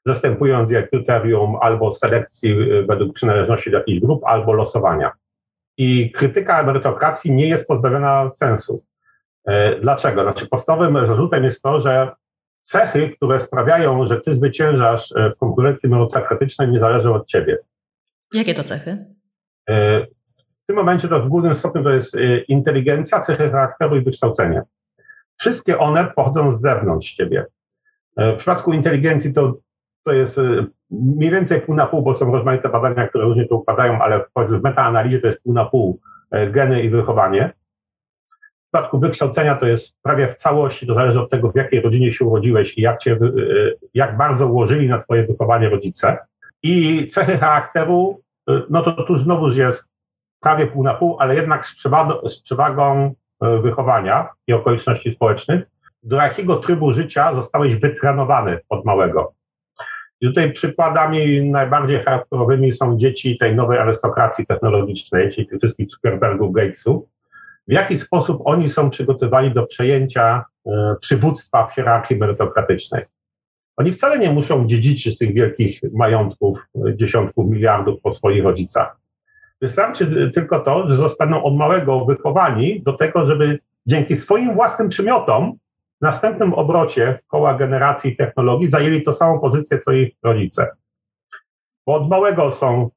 [0.06, 2.56] Zastępując je kryterium albo selekcji
[2.88, 5.10] według przynależności do jakichś grup, albo losowania.
[5.78, 8.84] I krytyka merytokracji nie jest pozbawiona sensu.
[9.80, 10.22] Dlaczego?
[10.22, 12.08] Znaczy, podstawowym zarzutem jest to, że
[12.64, 17.58] cechy, które sprawiają, że ty zwyciężasz w konkurencji merytokratycznej, nie zależą od ciebie.
[18.34, 19.06] Jakie to cechy?
[20.64, 24.62] W tym momencie to w głównym stopniu to jest y, inteligencja, cechy charakteru i wykształcenie.
[25.36, 27.46] Wszystkie one pochodzą z zewnątrz ciebie.
[28.16, 29.54] E, w przypadku inteligencji to,
[30.04, 30.40] to jest
[30.90, 34.62] mniej więcej pół na pół, bo są rozmaite badania, które różnie to układają, ale w
[34.62, 36.00] metaanalizie to jest pół na pół
[36.30, 37.52] e, geny i wychowanie.
[38.74, 42.12] W przypadku wykształcenia to jest prawie w całości, to zależy od tego, w jakiej rodzinie
[42.12, 46.18] się urodziłeś i jak, cię, y, jak bardzo ułożyli na twoje wychowanie rodzice.
[46.62, 48.20] I cechy charakteru,
[48.70, 49.90] no to tu znowu jest
[50.40, 55.64] prawie pół na pół, ale jednak z, przewagą, z przewagą e, wychowania i okoliczności społecznych,
[56.02, 59.32] do jakiego trybu życia zostałeś wytrenowany od małego.
[60.20, 66.52] I tutaj przykładami najbardziej charakterowymi są dzieci tej nowej arystokracji technologicznej, czyli tych wszystkich Zuckerbergów,
[66.52, 67.13] Gatesów.
[67.68, 73.04] W jaki sposób oni są przygotowani do przejęcia e, przywództwa w hierarchii merytokratycznej.
[73.76, 78.96] Oni wcale nie muszą dziedziczyć tych wielkich majątków, e, dziesiątków miliardów po swoich rodzicach.
[79.60, 85.52] Wystarczy tylko to, że zostaną od małego wychowani do tego, żeby dzięki swoim własnym przymiotom
[85.98, 90.70] w następnym obrocie koła generacji technologii zajęli tą samą pozycję, co ich rodzice.
[91.86, 92.90] Bo od małego są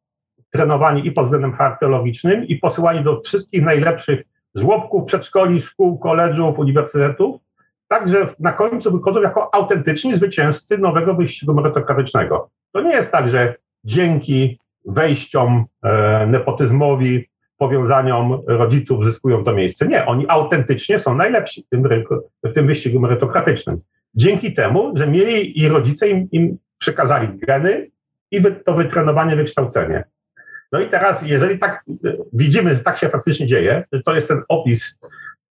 [0.52, 4.24] trenowani i pod względem charakterologicznym i posyłani do wszystkich najlepszych
[4.58, 7.42] żłobków, przedszkoli, szkół, koledżów, uniwersytetów,
[7.88, 12.50] także na końcu wychodzą jako autentyczni zwycięzcy nowego wyścigu merytokratycznego.
[12.72, 19.88] To nie jest tak, że dzięki wejściom, e, nepotyzmowi, powiązaniom rodziców zyskują to miejsce.
[19.88, 23.82] Nie, oni autentycznie są najlepsi w tym, rynku, w tym wyścigu merytokratycznym.
[24.16, 27.90] Dzięki temu, że mieli i rodzice im, im przekazali geny
[28.32, 30.04] i to wytrenowanie, wykształcenie.
[30.72, 31.86] No i teraz, jeżeli tak
[32.34, 35.00] widzimy, że tak się faktycznie dzieje, to jest ten opis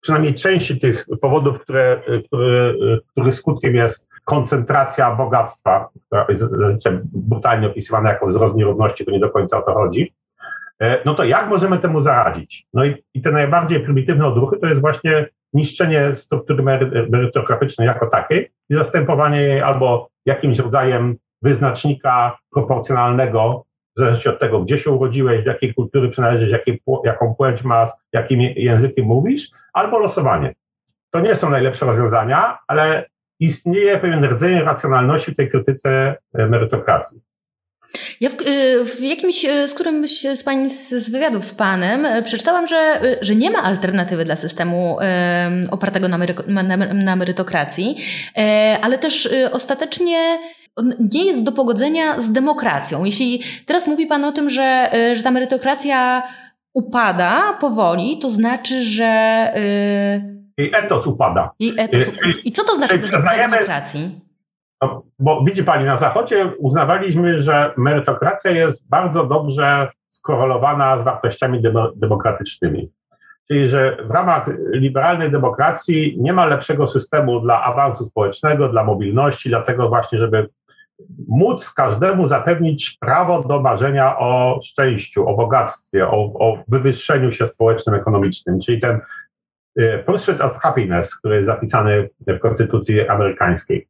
[0.01, 2.73] przynajmniej części tych powodów, które, które,
[3.11, 6.43] których skutkiem jest koncentracja bogactwa, która jest
[7.13, 10.13] brutalnie opisywana jako wzrost nierówności, to nie do końca o to chodzi,
[10.81, 12.67] e, no to jak możemy temu zaradzić?
[12.73, 16.63] No i, i te najbardziej prymitywne odruchy to jest właśnie niszczenie struktury
[17.09, 23.64] merytokratycznej jako takiej i zastępowanie jej albo jakimś rodzajem wyznacznika proporcjonalnego
[23.95, 26.59] w zależności od tego, gdzie się urodziłeś, do jakiej kultury przynależysz,
[27.03, 30.55] jaką płeć masz, jakim językiem mówisz, albo losowanie.
[31.11, 37.21] To nie są najlepsze rozwiązania, ale istnieje pewien rodzaj racjonalności w tej krytyce e, merytokracji.
[38.21, 42.23] Ja w, y, w, jakimś, y, z którymś z Pani z, wywiadów z Panem y,
[42.23, 44.97] przeczytałam, że, że nie ma alternatywy dla systemu
[45.71, 47.95] opartego na, na, na merytokracji,
[48.81, 50.39] ale też ostatecznie
[50.99, 53.05] nie jest do pogodzenia z demokracją.
[53.05, 56.23] Jeśli teraz mówi Pan o tym, że, że ta merytokracja
[56.73, 59.51] upada powoli, to znaczy, że...
[60.57, 61.51] Jej etos upada.
[61.59, 62.27] Jej etos upada.
[62.45, 64.19] I co to znaczy dla demokracji?
[64.81, 71.61] No, bo widzi Pani, na Zachodzie uznawaliśmy, że merytokracja jest bardzo dobrze skorelowana z wartościami
[71.95, 72.91] demokratycznymi.
[73.47, 79.49] Czyli, że w ramach liberalnej demokracji nie ma lepszego systemu dla awansu społecznego, dla mobilności,
[79.49, 80.49] dlatego właśnie, żeby
[81.27, 87.95] móc każdemu zapewnić prawo do marzenia o szczęściu, o bogactwie, o, o wywyższeniu się społecznym,
[87.95, 88.99] ekonomicznym, czyli ten
[89.79, 93.87] y, Pursuit of Happiness, który jest zapisany w Konstytucji amerykańskiej.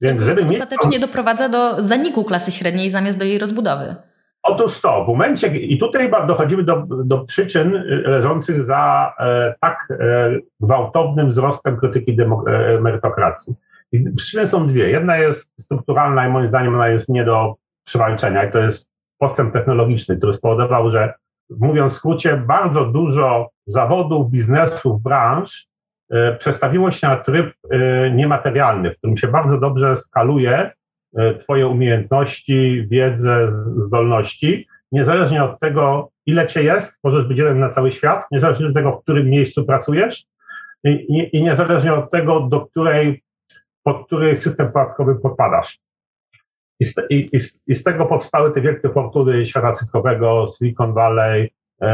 [0.00, 3.96] Więc żeby to ostatecznie doprowadza do zaniku klasy średniej zamiast do jej rozbudowy.
[4.42, 9.88] Otóż to, w momencie, i tutaj dochodzimy do, do przyczyn y, leżących za e, tak
[9.90, 13.54] e, gwałtownym wzrostem krytyki demo, e, merytokracji.
[14.16, 14.90] Przyczyny są dwie.
[14.90, 17.54] Jedna jest strukturalna i moim zdaniem ona jest nie do
[17.86, 21.14] przewalczenia i to jest postęp technologiczny, który spowodował, że
[21.50, 25.68] mówiąc w skrócie, bardzo dużo zawodów, biznesów, branż
[26.10, 30.70] E, przestawiło się na tryb e, niematerialny, w którym się bardzo dobrze skaluje
[31.16, 37.68] e, Twoje umiejętności, wiedzę, zdolności, niezależnie od tego, ile Cię jest, możesz być jeden na
[37.68, 40.24] cały świat, niezależnie od tego, w którym miejscu pracujesz
[40.84, 43.22] i, i niezależnie od tego, do której,
[43.84, 45.78] pod który system podatkowy podpadasz.
[46.80, 47.28] I z, i,
[47.66, 51.50] I z, tego powstały te wielkie fortuny świata cyfrowego, Silicon Valley,
[51.82, 51.86] E,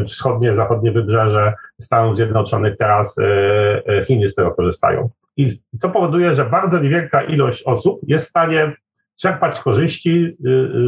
[0.00, 5.10] e, wschodnie, zachodnie wybrzeże Stanów Zjednoczonych, teraz e, Chiny z tego korzystają.
[5.36, 5.48] I
[5.80, 8.72] to powoduje, że bardzo niewielka ilość osób jest w stanie
[9.20, 10.36] czerpać korzyści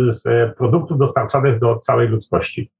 [0.09, 0.23] z
[0.57, 2.71] produktów dostarczanych do całej ludzkości.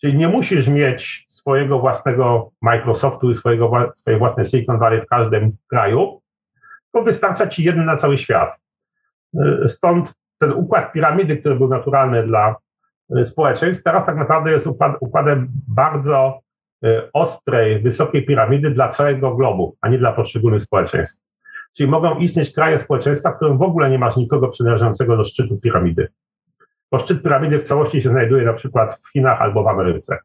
[0.00, 5.56] Czyli nie musisz mieć swojego własnego Microsoftu i swojego, swojej własnej Silicon Valley w każdym
[5.70, 6.20] kraju,
[6.96, 8.56] tylko wystarcza ci jeden na cały świat.
[9.66, 12.56] Stąd ten układ piramidy, który był naturalny dla
[13.10, 16.40] Y, społeczeństw, teraz tak naprawdę jest układ, układem bardzo
[16.84, 21.24] y, ostrej, wysokiej piramidy dla całego globu, a nie dla poszczególnych społeczeństw.
[21.76, 25.56] Czyli mogą istnieć kraje społeczeństwa, w którym w ogóle nie masz nikogo przynależącego do szczytu
[25.56, 26.08] piramidy.
[26.92, 30.18] Bo szczyt piramidy w całości się znajduje na przykład w Chinach albo w Ameryce.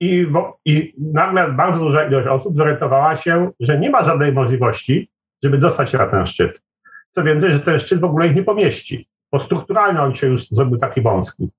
[0.00, 5.10] I, w, I nagle bardzo duża ilość osób zorientowała się, że nie ma żadnej możliwości,
[5.44, 6.62] żeby dostać się na ten szczyt.
[7.14, 10.48] Co więcej, że ten szczyt w ogóle ich nie pomieści, bo strukturalnie on się już
[10.48, 11.50] zrobił taki wąski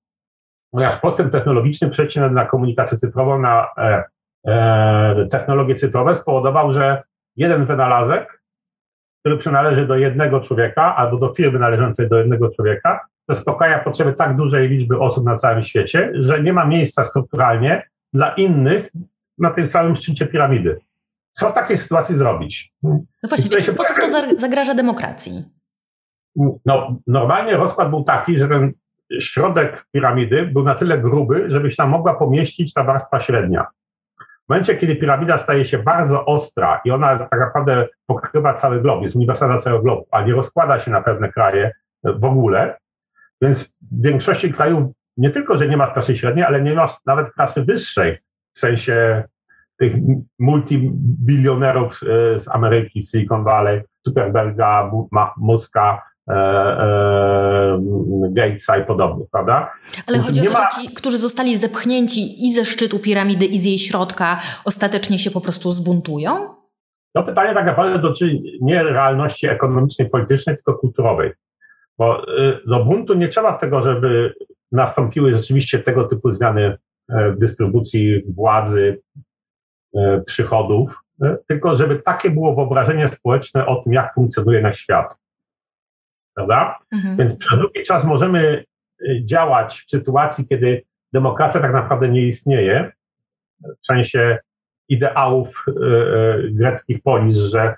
[0.70, 4.04] ponieważ postęp technologiczny, przejście na, na komunikację cyfrową, na e,
[4.46, 7.02] e, technologie cyfrowe spowodował, że
[7.36, 8.42] jeden wynalazek,
[9.20, 14.36] który przynależy do jednego człowieka albo do firmy należącej do jednego człowieka, zaspokaja potrzeby tak
[14.36, 18.90] dużej liczby osób na całym świecie, że nie ma miejsca strukturalnie dla innych
[19.38, 20.80] na tym samym szczycie piramidy.
[21.32, 22.74] Co w takiej sytuacji zrobić?
[22.82, 25.44] No właśnie, w jaki sposób to zagraża demokracji?
[26.66, 28.72] No, normalnie rozkład był taki, że ten
[29.20, 33.66] środek piramidy był na tyle gruby, żeby się tam mogła pomieścić ta warstwa średnia.
[34.18, 39.02] W momencie, kiedy piramida staje się bardzo ostra i ona tak naprawdę pokrywa cały glob,
[39.02, 41.72] jest uniwersalna całego globu, a nie rozkłada się na pewne kraje
[42.04, 42.78] w ogóle,
[43.42, 47.32] więc w większości krajów nie tylko, że nie ma klasy średniej, ale nie ma nawet
[47.32, 48.18] klasy wyższej,
[48.54, 49.24] w sensie
[49.80, 49.94] tych
[50.38, 54.90] multibilionerów e, z Ameryki, Silicon Valley, Zuckerberga,
[55.36, 57.80] Muska, E, e,
[58.32, 59.72] Gatesa i podobnych, prawda?
[60.08, 60.70] Ale chodzi o to, ma...
[60.70, 65.30] że ci, którzy zostali zepchnięci i ze szczytu piramidy, i z jej środka, ostatecznie się
[65.30, 66.48] po prostu zbuntują?
[67.14, 71.32] To pytanie tak naprawdę dotyczy nie realności ekonomicznej, politycznej, tylko kulturowej.
[71.98, 74.34] Bo y, do buntu nie trzeba tego, żeby
[74.72, 76.76] nastąpiły rzeczywiście tego typu zmiany
[77.08, 79.00] w dystrybucji władzy,
[80.26, 81.00] przychodów,
[81.46, 85.20] tylko żeby takie było wyobrażenie społeczne o tym, jak funkcjonuje nasz świat
[86.34, 86.78] prawda?
[86.92, 87.16] Mhm.
[87.16, 88.64] Więc przez długi czas możemy
[89.02, 92.92] y, działać w sytuacji, kiedy demokracja tak naprawdę nie istnieje,
[93.82, 94.38] w sensie
[94.88, 95.64] ideałów
[96.50, 97.74] greckich polis, że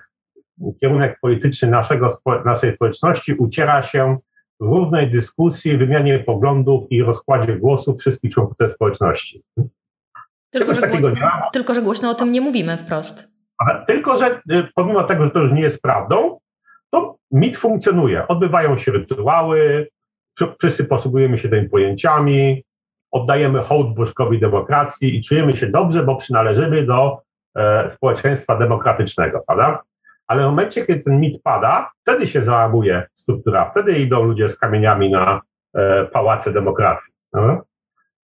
[0.81, 2.09] kierunek polityczny naszego,
[2.45, 4.17] naszej społeczności uciera się
[4.59, 9.43] w równej dyskusji, wymianie poglądów i rozkładzie głosów wszystkich członków tej społeczności.
[10.53, 11.49] Tylko że, takiego głośno, nie ma.
[11.53, 13.33] tylko, że głośno o tym nie mówimy wprost.
[13.87, 14.41] Tylko, że
[14.75, 16.39] pomimo tego, że to już nie jest prawdą,
[16.91, 18.27] to mit funkcjonuje.
[18.27, 19.87] Odbywają się rytuały,
[20.59, 22.63] wszyscy posługujemy się tymi pojęciami,
[23.11, 27.17] oddajemy hołd bożkowi demokracji i czujemy się dobrze, bo przynależymy do
[27.55, 29.81] e, społeczeństwa demokratycznego, prawda?
[30.27, 34.59] Ale w momencie, kiedy ten mit pada, wtedy się załamuje struktura, wtedy idą ludzie z
[34.59, 35.41] kamieniami na
[35.73, 37.13] e, pałace demokracji.
[37.33, 37.61] No?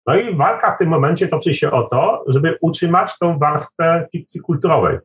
[0.07, 4.41] No i walka w tym momencie toczy się o to, żeby utrzymać tą warstwę fikcji
[4.41, 4.99] kulturowej.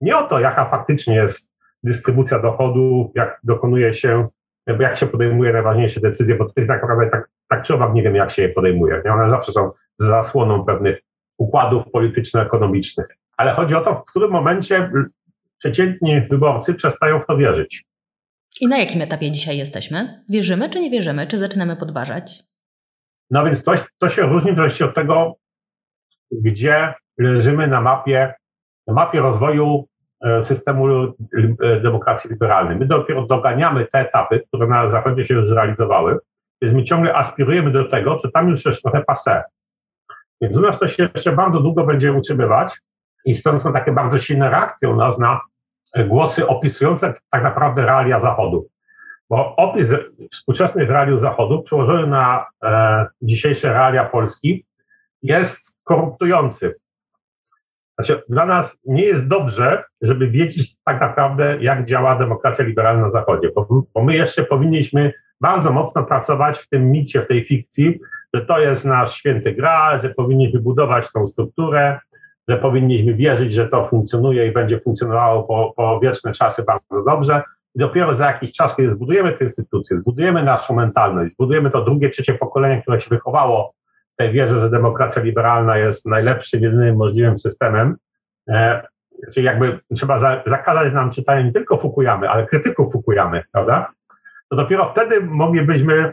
[0.00, 1.50] Nie o to, jaka faktycznie jest
[1.82, 4.28] dystrybucja dochodów, jak dokonuje się,
[4.80, 8.14] jak się podejmuje najważniejsze decyzje, bo tutaj tak naprawdę tak, tak czy owak nie wiem,
[8.14, 9.02] jak się je podejmuje.
[9.12, 11.00] One zawsze są zasłoną pewnych
[11.38, 13.06] układów polityczno-ekonomicznych.
[13.36, 14.90] Ale chodzi o to, w którym momencie
[15.58, 17.84] przeciętni wyborcy przestają w to wierzyć.
[18.60, 20.24] I na jakim etapie dzisiaj jesteśmy?
[20.30, 21.26] Wierzymy czy nie wierzymy?
[21.26, 22.44] Czy zaczynamy podważać?
[23.30, 25.34] No więc to, to się różni w od tego,
[26.30, 28.34] gdzie leżymy na mapie,
[28.86, 29.88] na mapie rozwoju
[30.24, 31.04] e, systemu
[31.62, 32.76] e, demokracji liberalnej.
[32.76, 36.18] My dopiero doganiamy te etapy, które na Zachodzie się już zrealizowały,
[36.62, 39.42] więc my ciągle aspirujemy do tego, co tam już jest trochę passé.
[40.40, 42.78] Więc u nas to się jeszcze bardzo długo będzie utrzymywać
[43.24, 45.40] i stąd są takie bardzo silne reakcje u nas na
[45.96, 48.68] głosy opisujące tak naprawdę realia Zachodu.
[49.30, 49.94] Bo opis
[50.32, 54.64] współczesnych realiów Zachodu przełożony na e, dzisiejsze realia Polski
[55.22, 56.74] jest koruptujący.
[57.98, 63.10] Znaczy, dla nas nie jest dobrze, żeby wiedzieć tak naprawdę, jak działa demokracja liberalna na
[63.10, 68.00] Zachodzie, bo, bo my jeszcze powinniśmy bardzo mocno pracować w tym micie, w tej fikcji,
[68.34, 72.00] że to jest nasz święty graal, że powinniśmy budować tą strukturę,
[72.48, 77.42] że powinniśmy wierzyć, że to funkcjonuje i będzie funkcjonowało po, po wieczne czasy bardzo dobrze.
[77.78, 82.10] I dopiero za jakiś czas, kiedy zbudujemy te instytucje, zbudujemy naszą mentalność, zbudujemy to drugie,
[82.10, 83.74] trzecie pokolenie, które się wychowało
[84.14, 87.96] w tej wierze, że demokracja liberalna jest najlepszym, jedynym możliwym systemem,
[88.48, 88.86] e,
[89.34, 93.92] czyli jakby trzeba za, zakazać nam czytania nie tylko Fukuyamy, ale krytyków Fukuyamy, prawda?
[94.50, 96.12] To dopiero wtedy moglibyśmy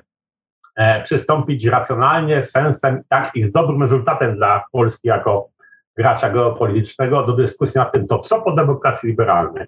[0.76, 5.50] e, przystąpić racjonalnie, sensem tak i z dobrym rezultatem dla Polski jako
[5.98, 9.68] gracza geopolitycznego do dyskusji nad tym, to co po demokracji liberalnej.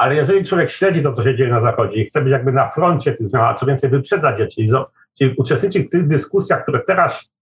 [0.00, 2.68] Ale jeżeli człowiek śledzi to, co się dzieje na Zachodzie i chce być jakby na
[2.68, 4.68] froncie tych zmian, a co więcej wyprzedzać je, czyli,
[5.18, 7.32] czyli uczestniczyć w tych dyskusjach, które teraz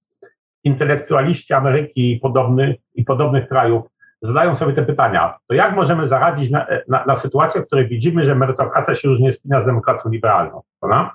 [0.64, 3.86] intelektualiści Ameryki i, podobny, i podobnych krajów
[4.22, 8.24] zadają sobie te pytania, to jak możemy zaradzić na, na, na sytuację, w której widzimy,
[8.24, 10.62] że merytokracja się już nie spina z demokracją liberalną?
[10.80, 11.14] Prawda?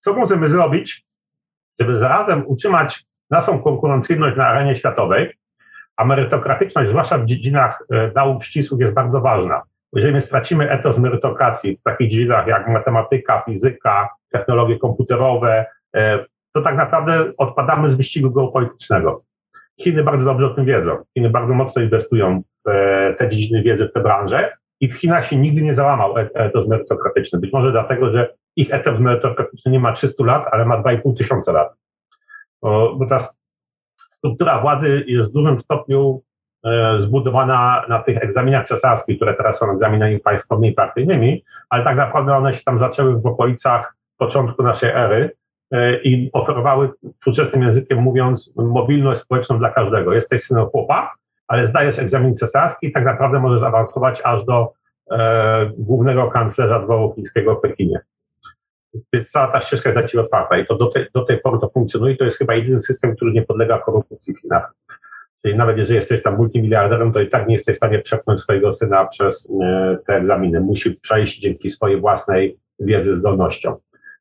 [0.00, 1.04] Co możemy zrobić,
[1.80, 5.38] żeby zarazem utrzymać naszą konkurencyjność na arenie światowej,
[5.96, 9.62] a merytokratyczność, zwłaszcza w dziedzinach e, nauk ścisłych, jest bardzo ważna.
[9.92, 16.62] Jeżeli my stracimy etos merytokracji w takich dziedzinach jak matematyka, fizyka, technologie komputerowe, e, to
[16.62, 19.24] tak naprawdę odpadamy z wyścigu geopolitycznego.
[19.80, 20.96] Chiny bardzo dobrze o tym wiedzą.
[21.14, 25.26] Chiny bardzo mocno inwestują w e, te dziedziny wiedzy, w te branże i w Chinach
[25.26, 27.40] się nigdy nie załamał etos merytokratyczny.
[27.40, 31.52] Być może dlatego, że ich etos merytokratyczny nie ma 300 lat, ale ma 2,5 tysiąca
[31.52, 31.78] lat.
[32.62, 33.18] Bo ta
[34.10, 36.31] struktura władzy jest w dużym stopniu e,
[36.98, 42.36] zbudowana na tych egzaminach cesarskich, które teraz są egzaminami państwowymi i partyjnymi, ale tak naprawdę
[42.36, 45.30] one się tam zaczęły w okolicach początku naszej ery
[45.70, 50.12] e, i oferowały współczesnym językiem mówiąc mobilność społeczną dla każdego.
[50.12, 51.12] Jesteś synem chłopa,
[51.48, 54.72] ale zdajesz egzamin cesarski i tak naprawdę możesz awansować aż do
[55.10, 58.00] e, głównego kanclerza dworu chińskiego w Pekinie.
[59.12, 61.58] Więc cała ta ścieżka jest dla Ciebie otwarta i to do tej, do tej pory
[61.60, 62.16] to funkcjonuje.
[62.16, 64.72] To jest chyba jedyny system, który nie podlega korupcji w Chinach.
[65.42, 68.72] Czyli nawet jeżeli jesteś tam multimiliarderem, to i tak nie jesteś w stanie przepchnąć swojego
[68.72, 70.60] syna przez e, te egzaminy.
[70.60, 73.74] Musi przejść dzięki swojej własnej wiedzy, zdolnościom.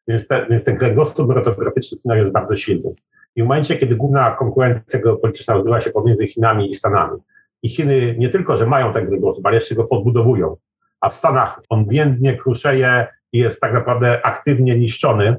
[0.07, 2.93] Więc, te, więc ten kręgosłup merytokratyczny w Chinach jest bardzo silny.
[3.35, 7.17] I w momencie, kiedy główna konkurencja geopolityczna rozgrywa się pomiędzy Chinami i Stanami,
[7.63, 10.55] i Chiny nie tylko, że mają ten kręgosłup, ale jeszcze go podbudowują,
[11.01, 15.37] a w Stanach on więdnie kruszeje i jest tak naprawdę aktywnie niszczony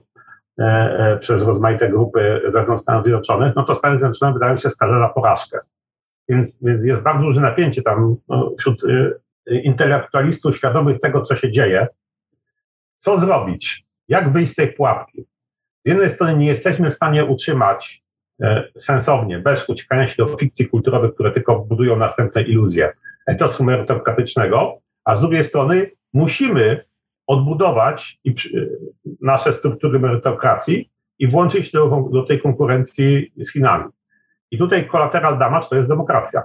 [0.59, 4.99] e, e, przez rozmaite grupy wewnątrz Stanów Zjednoczonych, no to Stany Zjednoczone wydają się skazane
[4.99, 5.59] na porażkę.
[6.33, 11.51] Więc, więc jest bardzo duże napięcie tam no, wśród y, intelektualistów świadomych tego, co się
[11.51, 11.87] dzieje.
[12.99, 13.87] Co zrobić?
[14.09, 15.25] Jak wyjść z tej pułapki?
[15.85, 18.03] Z jednej strony nie jesteśmy w stanie utrzymać
[18.43, 22.93] e, sensownie, bez uciekania się do fikcji kulturowych, które tylko budują następne iluzje
[23.27, 26.85] etosu merytokratycznego, a z drugiej strony musimy
[27.27, 28.35] odbudować i,
[29.21, 33.85] nasze struktury merytokracji i włączyć do, do tej konkurencji z Chinami.
[34.53, 36.43] I tutaj kolateral damage to jest demokracja.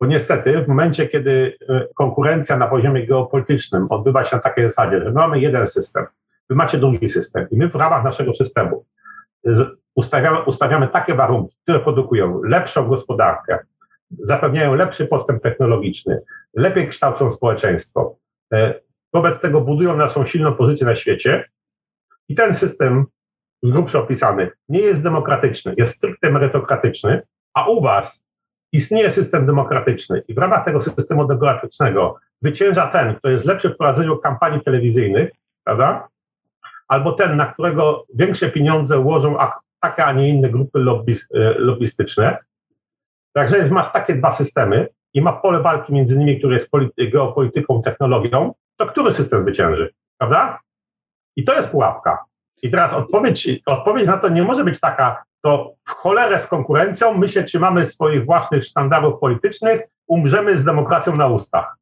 [0.00, 4.98] Bo niestety w momencie, kiedy e, konkurencja na poziomie geopolitycznym odbywa się na takiej zasadzie,
[4.98, 6.04] że my mamy jeden system,
[6.50, 8.84] wy macie drugi system i my w ramach naszego systemu
[9.94, 13.58] ustawiamy, ustawiamy takie warunki, które produkują lepszą gospodarkę,
[14.22, 16.20] zapewniają lepszy postęp technologiczny,
[16.54, 18.16] lepiej kształcą społeczeństwo,
[18.52, 18.74] e,
[19.12, 21.44] Wobec tego budują naszą silną pozycję na świecie
[22.28, 23.06] i ten system
[23.62, 27.22] z grubsza opisany nie jest demokratyczny, jest stricte merytokratyczny,
[27.54, 28.24] a u was
[28.72, 33.76] istnieje system demokratyczny i w ramach tego systemu demokratycznego zwycięża ten, kto jest lepszy w
[33.76, 35.30] prowadzeniu kampanii telewizyjnych,
[35.64, 36.08] prawda?
[36.92, 39.36] albo ten, na którego większe pieniądze ułożą
[39.80, 41.16] takie, a nie inne grupy lobby,
[41.56, 42.38] lobbystyczne.
[43.32, 46.70] Także masz takie dwa systemy i ma pole walki między nimi, które jest
[47.12, 50.60] geopolityką, technologią, to który system zwycięży, prawda?
[51.36, 52.24] I to jest pułapka.
[52.62, 57.14] I teraz odpowiedź, odpowiedź na to nie może być taka, to w cholerę z konkurencją,
[57.14, 61.76] my się trzymamy swoich własnych sztandarów politycznych, umrzemy z demokracją na ustach.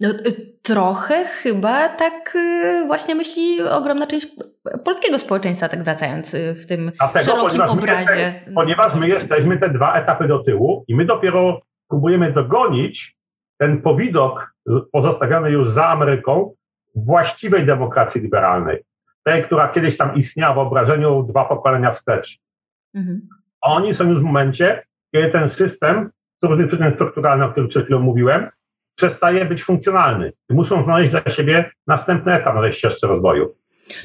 [0.00, 4.26] No, y, trochę chyba tak y, właśnie myśli ogromna część
[4.84, 8.14] polskiego społeczeństwa, tak wracając y, w tym Dlatego, szerokim ponieważ obrazie.
[8.14, 13.16] My jesteśmy, ponieważ my jesteśmy te dwa etapy do tyłu i my dopiero próbujemy dogonić
[13.58, 14.54] ten powidok
[14.92, 16.54] pozostawiony już za Ameryką
[16.94, 18.84] właściwej demokracji liberalnej.
[19.22, 22.38] Tej, która kiedyś tam istniała w wyobrażeniu dwa pokolenia wstecz.
[22.96, 23.28] Mhm.
[23.60, 24.82] Oni są już w momencie,
[25.14, 26.10] kiedy ten system
[26.42, 28.48] z różnych przyczyn strukturalnych, o których przed chwilą mówiłem,
[28.96, 30.32] przestaje być funkcjonalny.
[30.50, 33.54] Muszą znaleźć dla siebie następny etap na tej ścieżce rozwoju.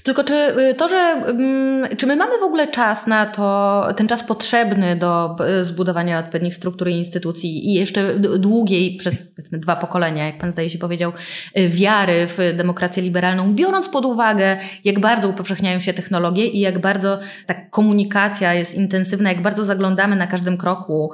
[0.04, 4.08] Tylko czy y, to, że mm, czy my mamy w ogóle czas na to, ten
[4.08, 10.26] czas potrzebny do y, zbudowania odpowiednich struktur i instytucji i jeszcze długiej, przez dwa pokolenia,
[10.26, 11.12] jak pan zdaje się powiedział,
[11.58, 16.80] y, wiary w demokrację liberalną, biorąc pod uwagę, jak bardzo upowszechniają się technologie i jak
[16.80, 21.12] bardzo ta komunikacja jest intensywna, jak bardzo zaglądamy na każdym kroku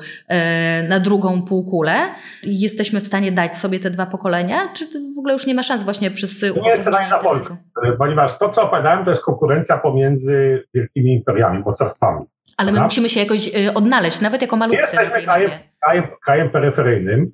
[0.90, 1.96] na drugą półkulę,
[2.44, 5.84] jesteśmy w stanie dać sobie te dwa pokolenia, czy w ogóle już nie ma szans
[5.84, 7.58] właśnie przez Nie jest to tak na Polskę,
[7.98, 12.26] ponieważ to, co opowiadałem, to jest konkurencja pomiędzy wielkimi imperiami, mocarstwami.
[12.58, 14.82] Ale my musimy się jakoś y, odnaleźć, nawet jako malutcy.
[14.82, 15.52] Jesteśmy krajem,
[15.82, 17.32] krajem, krajem peryferyjnym.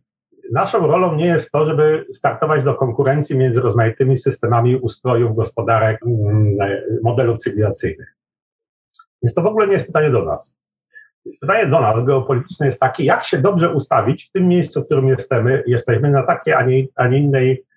[0.51, 6.57] Naszą rolą nie jest to, żeby startować do konkurencji między rozmaitymi systemami ustrojów, gospodarek, mm,
[7.03, 8.15] modelów cywilizacyjnych.
[9.23, 10.57] Więc to w ogóle nie jest pytanie do nas.
[11.41, 15.07] Pytanie do nas geopolityczne jest takie, jak się dobrze ustawić w tym miejscu, w którym
[15.07, 17.67] jesteśmy, jesteśmy na takiej, a nie, a nie innej E,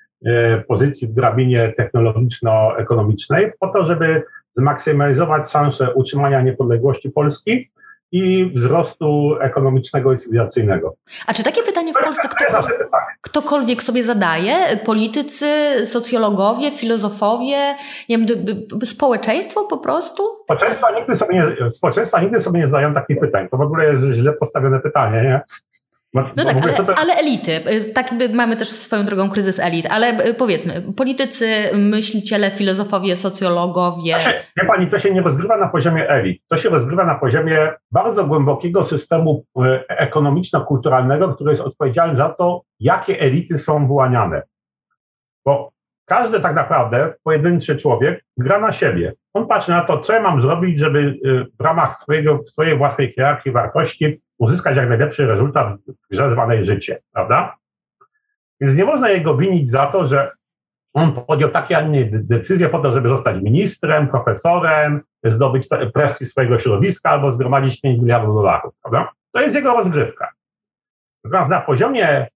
[0.68, 7.70] pozycji w drabinie technologiczno-ekonomicznej, po to, żeby zmaksymalizować szanse utrzymania niepodległości Polski
[8.12, 10.96] i wzrostu ekonomicznego i cywilizacyjnego.
[11.26, 12.88] A czy takie pytanie w Polsce ktokolwiek,
[13.20, 14.54] ktokolwiek sobie zadaje?
[14.84, 15.46] Politycy,
[15.86, 17.74] socjologowie, filozofowie,
[18.08, 18.26] nie wiem,
[18.84, 20.22] społeczeństwo po prostu?
[20.44, 23.48] Społeczeństwa nigdy, sobie nie, społeczeństwa nigdy sobie nie zadają takich pytań.
[23.48, 25.22] To w ogóle jest źle postawione pytanie.
[25.22, 25.40] Nie?
[26.36, 26.98] No tak, ale, to...
[26.98, 27.70] ale, elity.
[27.70, 34.20] Y, tak mamy też swoją drogą kryzys elit, ale y, powiedzmy, politycy, myśliciele, filozofowie, socjologowie.
[34.20, 36.42] Znaczy, wie pani, to się nie rozgrywa na poziomie elit.
[36.48, 42.62] To się rozgrywa na poziomie bardzo głębokiego systemu y, ekonomiczno-kulturalnego, który jest odpowiedzialny za to,
[42.80, 44.42] jakie elity są wyłaniane.
[45.44, 45.72] Bo
[46.04, 49.14] każdy tak naprawdę, pojedynczy człowiek, gra na siebie.
[49.34, 51.18] On patrzy na to, co ja mam zrobić, żeby
[51.60, 57.02] w ramach swojego, swojej własnej hierarchii wartości uzyskać jak najlepszy rezultat w grze zwanej życie,
[57.12, 57.56] prawda?
[58.60, 60.30] Więc nie można jego winić za to, że
[60.94, 67.10] on podjął takie, a decyzje po to, żeby zostać ministrem, profesorem, zdobyć prestiż swojego środowiska
[67.10, 69.12] albo zgromadzić 5 miliardów dolarów, prawda?
[69.32, 70.32] To jest jego rozgrywka.
[71.24, 72.26] Natomiast na poziomie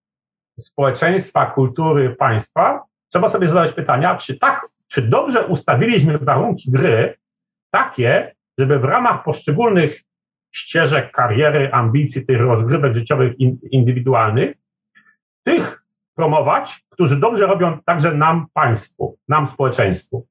[0.60, 7.18] społeczeństwa, kultury, państwa trzeba sobie zadać pytania, czy tak, czy dobrze ustawiliśmy warunki gry
[7.70, 10.02] takie, żeby w ramach poszczególnych
[10.52, 13.34] ścieżek kariery, ambicji, tych rozgrywek życiowych
[13.70, 14.56] indywidualnych,
[15.42, 15.82] tych
[16.14, 20.26] promować, którzy dobrze robią także nam, państwu, nam, społeczeństwu.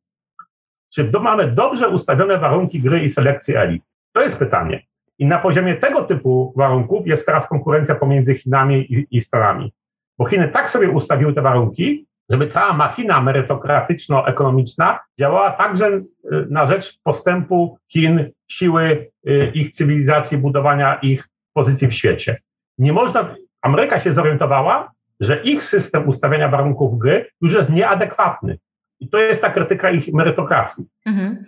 [0.94, 3.84] Czy mamy dobrze ustawione warunki gry i selekcji elit?
[4.14, 4.84] To jest pytanie.
[5.20, 9.74] I na poziomie tego typu warunków jest teraz konkurencja pomiędzy Chinami i, i Stanami.
[10.18, 16.04] Bo Chiny tak sobie ustawiły te warunki, żeby cała machina merytokratyczno-ekonomiczna działała także y,
[16.50, 22.42] na rzecz postępu Chin, siły y, ich cywilizacji, budowania ich pozycji w świecie.
[22.78, 28.58] Nie można, Ameryka się zorientowała, że ich system ustawiania warunków gry już jest nieadekwatny.
[29.00, 30.86] I to jest ta krytyka ich merytokracji.
[31.06, 31.44] Mhm.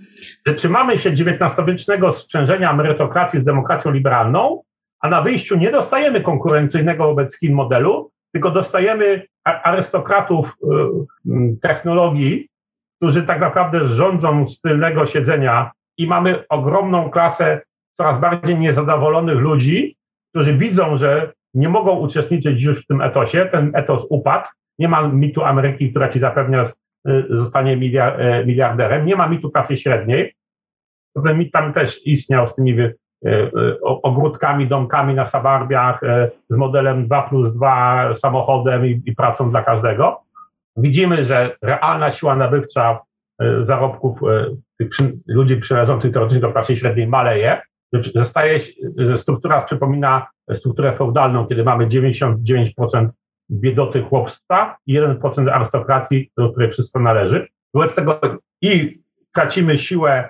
[0.48, 4.62] Że trzymamy się XIX-wiecznego sprzężenia merytokracji z demokracją liberalną,
[5.00, 10.58] a na wyjściu nie dostajemy konkurencyjnego wobec Chin modelu, tylko dostajemy arystokratów
[11.26, 12.48] y, technologii,
[12.98, 17.62] którzy tak naprawdę rządzą z tylnego siedzenia i mamy ogromną klasę
[17.98, 19.98] coraz bardziej niezadowolonych ludzi,
[20.30, 24.48] którzy widzą, że nie mogą uczestniczyć już w tym etosie, ten etos upadł,
[24.80, 26.64] nie ma mitu Ameryki, która ci zapewnia,
[27.10, 30.36] y, zostanie y, miliarderem, nie ma mitu pracy średniej,
[31.24, 32.94] ten mit tam też istniał z tymi E, e,
[33.82, 39.64] ogródkami, domkami na Sabarbiach e, z modelem 2 plus 2 samochodem i, i pracą dla
[39.64, 40.22] każdego.
[40.78, 43.00] Widzimy, że realna siła nabywcza
[43.62, 44.20] zarobków
[44.80, 47.62] tych przy, ludzi przynależących teoretycznie do klasy średniej maleje.
[48.16, 48.60] Zostaje,
[49.16, 53.10] struktura przypomina strukturę feudalną, kiedy mamy 99%
[53.52, 57.48] biedoty chłopstwa i 1% arystokracji, do której wszystko należy.
[57.74, 58.20] Wobec tego
[58.62, 59.02] i
[59.34, 60.30] tracimy siłę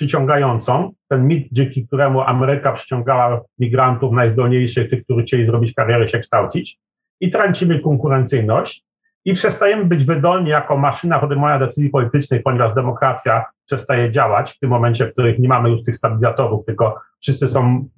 [0.00, 6.18] przyciągającą, ten mit, dzięki któremu Ameryka przyciągała migrantów najzdolniejszych, tych, którzy chcieli zrobić karierę, się
[6.18, 6.78] kształcić,
[7.20, 8.84] i tracimy konkurencyjność.
[9.24, 14.70] I przestajemy być wydolni jako maszyna podejmowania decyzji politycznych, ponieważ demokracja przestaje działać w tym
[14.70, 17.88] momencie, w którym nie mamy już tych stabilizatorów, tylko wszyscy są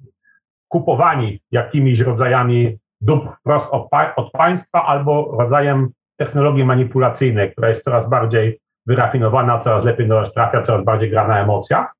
[0.67, 8.09] kupowani jakimiś rodzajami dóbr wprost od, od państwa albo rodzajem technologii manipulacyjnej, która jest coraz
[8.09, 11.95] bardziej wyrafinowana, coraz lepiej do nas trafia, coraz bardziej gra na emocjach.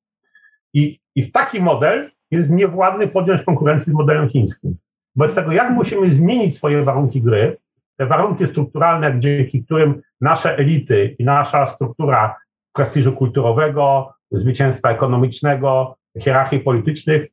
[0.74, 4.76] I, I w taki model jest niewładny podjąć konkurencję z modelem chińskim.
[5.16, 7.56] Wobec tego, jak musimy zmienić swoje warunki gry,
[7.96, 12.36] te warunki strukturalne, dzięki którym nasze elity i nasza struktura
[12.72, 17.26] prestiżu kulturowego, zwycięstwa ekonomicznego, hierarchii politycznych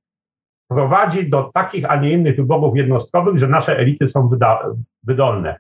[0.67, 4.29] prowadzi do takich, a nie innych wyborów jednostkowych, że nasze elity są
[5.03, 5.59] wydolne,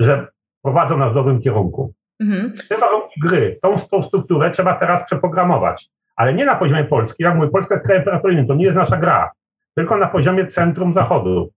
[0.00, 0.26] że
[0.62, 1.94] prowadzą nas w dobrym kierunku.
[2.20, 2.52] Mhm.
[2.68, 7.22] Te warunki gry, tą, strukturę trzeba teraz przeprogramować, ale nie na poziomie Polski.
[7.22, 9.30] Jak mówię, Polska jest krajem peryferyjnym, to nie jest nasza gra,
[9.74, 11.52] tylko na poziomie centrum Zachodu.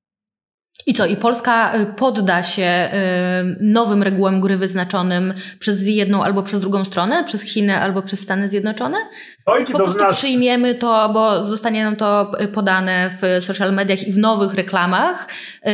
[0.88, 1.06] I co?
[1.06, 6.86] I Polska y, podda się y, nowym regułom gry wyznaczonym przez jedną albo przez drugą
[6.86, 8.98] stronę, przez Chiny albo przez Stany Zjednoczone?
[9.46, 10.18] Oj, po prostu nas...
[10.18, 15.28] przyjmiemy to, bo zostanie nam to y, podane w social mediach i w nowych reklamach,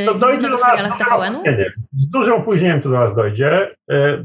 [0.05, 1.43] to dojdzie w nowych serialach TVN-u?
[1.43, 1.73] Nie.
[1.97, 3.75] Z dużym opóźnieniem to do nas dojdzie.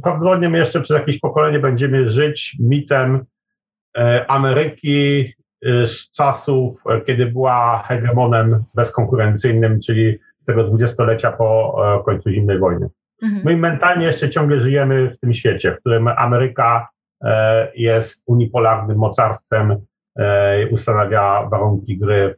[0.02, 3.24] Prawdopodobnie my jeszcze przez jakieś pokolenie będziemy żyć mitem
[4.28, 5.32] Ameryki
[5.86, 12.88] z czasów, kiedy była hegemonem bezkonkurencyjnym, czyli z tego dwudziestolecia po e, końcu zimnej wojny.
[13.22, 13.42] Mhm.
[13.44, 16.88] My mentalnie jeszcze ciągle żyjemy w tym świecie, w którym Ameryka
[17.24, 19.76] e, jest unipolarnym mocarstwem,
[20.18, 22.34] e, ustanawia warunki gry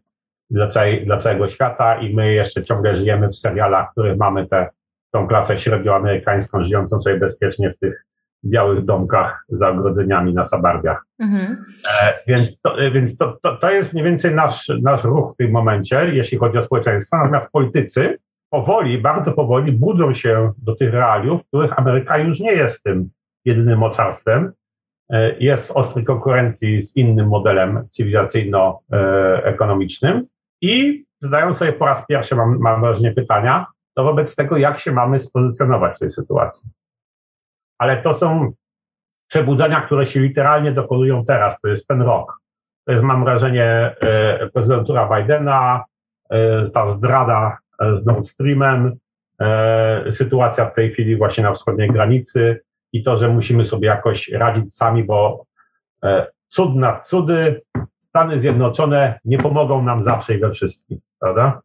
[0.50, 4.46] dla, całej, dla całego świata i my jeszcze ciągle żyjemy w serialach, w których mamy
[4.46, 4.68] tę
[5.12, 8.04] tą klasę średnioamerykańską, żyjącą sobie bezpiecznie w tych
[8.46, 11.04] białych domkach za ogrodzeniami na sabarbiach.
[11.18, 11.64] Mhm.
[12.02, 15.36] E, więc to, e, więc to, to, to jest mniej więcej nasz, nasz ruch w
[15.36, 17.16] tym momencie, jeśli chodzi o społeczeństwo.
[17.16, 18.18] Natomiast politycy
[18.50, 23.10] powoli, bardzo powoli budzą się do tych realiów, w których Ameryka już nie jest tym
[23.44, 24.52] jedynym mocarstwem.
[25.10, 30.22] E, jest w ostrej konkurencji z innym modelem cywilizacyjno-ekonomicznym
[30.62, 33.66] i zadają sobie po raz pierwszy, mam, mam wrażenie, pytania,
[33.96, 36.70] to wobec tego, jak się mamy spozycjonować w tej sytuacji
[37.84, 38.52] ale to są
[39.28, 42.38] przebudzenia, które się literalnie dokonują teraz, to jest ten rok.
[42.86, 43.64] To jest, mam wrażenie,
[44.00, 45.84] e, prezydentura Bidena,
[46.30, 48.96] e, ta zdrada e, z Nord Streamem,
[50.10, 52.60] sytuacja w tej chwili właśnie na wschodniej granicy
[52.92, 55.44] i to, że musimy sobie jakoś radzić sami, bo
[56.48, 57.60] cud nad cudy,
[57.98, 61.60] Stany Zjednoczone nie pomogą nam zawsze i we wszystkim, prawda?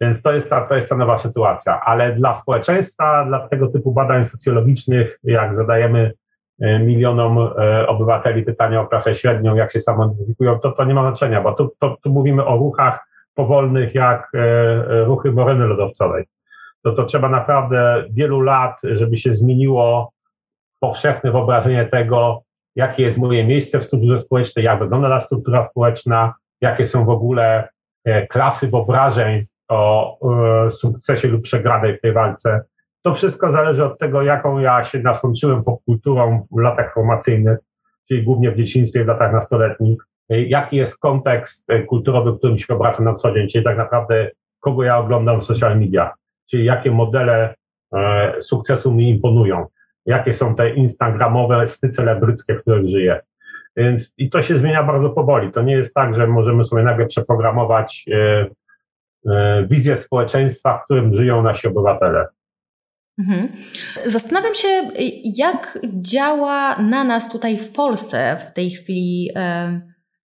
[0.00, 1.80] Więc to jest, ta, to jest ta nowa sytuacja.
[1.80, 6.12] Ale dla społeczeństwa, dla tego typu badań socjologicznych, jak zadajemy
[6.60, 11.02] e, milionom e, obywateli pytania o klasę średnią, jak się samoidentyfikują, to to nie ma
[11.02, 16.24] znaczenia, bo tu, to, tu mówimy o ruchach powolnych, jak e, ruchy moreny lodowcowej.
[16.82, 20.12] To, to trzeba naprawdę wielu lat, żeby się zmieniło
[20.80, 22.42] powszechne wyobrażenie tego,
[22.76, 27.08] jakie jest moje miejsce w strukturze społecznej, jak wygląda ta struktura społeczna, jakie są w
[27.08, 27.68] ogóle
[28.28, 30.18] klasy wyobrażeń o
[30.66, 32.62] e, sukcesie lub przegranej w tej walce.
[33.02, 37.58] To wszystko zależy od tego, jaką ja się nasączyłem popkulturą w latach formacyjnych,
[38.08, 40.06] czyli głównie w dzieciństwie, w latach nastoletnich.
[40.30, 43.76] E, jaki jest kontekst e, kulturowy, w którym się obracam na co dzień, czyli tak
[43.76, 46.14] naprawdę kogo ja oglądam w social media,
[46.50, 47.54] czyli jakie modele
[48.40, 49.66] sukcesu mi imponują,
[50.06, 53.20] jakie są te instagramowe sny celebryckie, w których żyję.
[53.76, 55.52] Więc i to się zmienia bardzo powoli.
[55.52, 58.46] To nie jest tak, że możemy sobie nagle przeprogramować E,
[59.70, 62.26] wizję społeczeństwa, w którym żyją nasi obywatele.
[63.18, 63.48] Mhm.
[64.04, 64.68] Zastanawiam się,
[65.36, 69.80] jak działa na nas tutaj w Polsce w tej chwili e,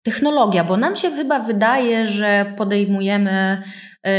[0.02, 3.62] technologia, bo nam się chyba wydaje, że podejmujemy E,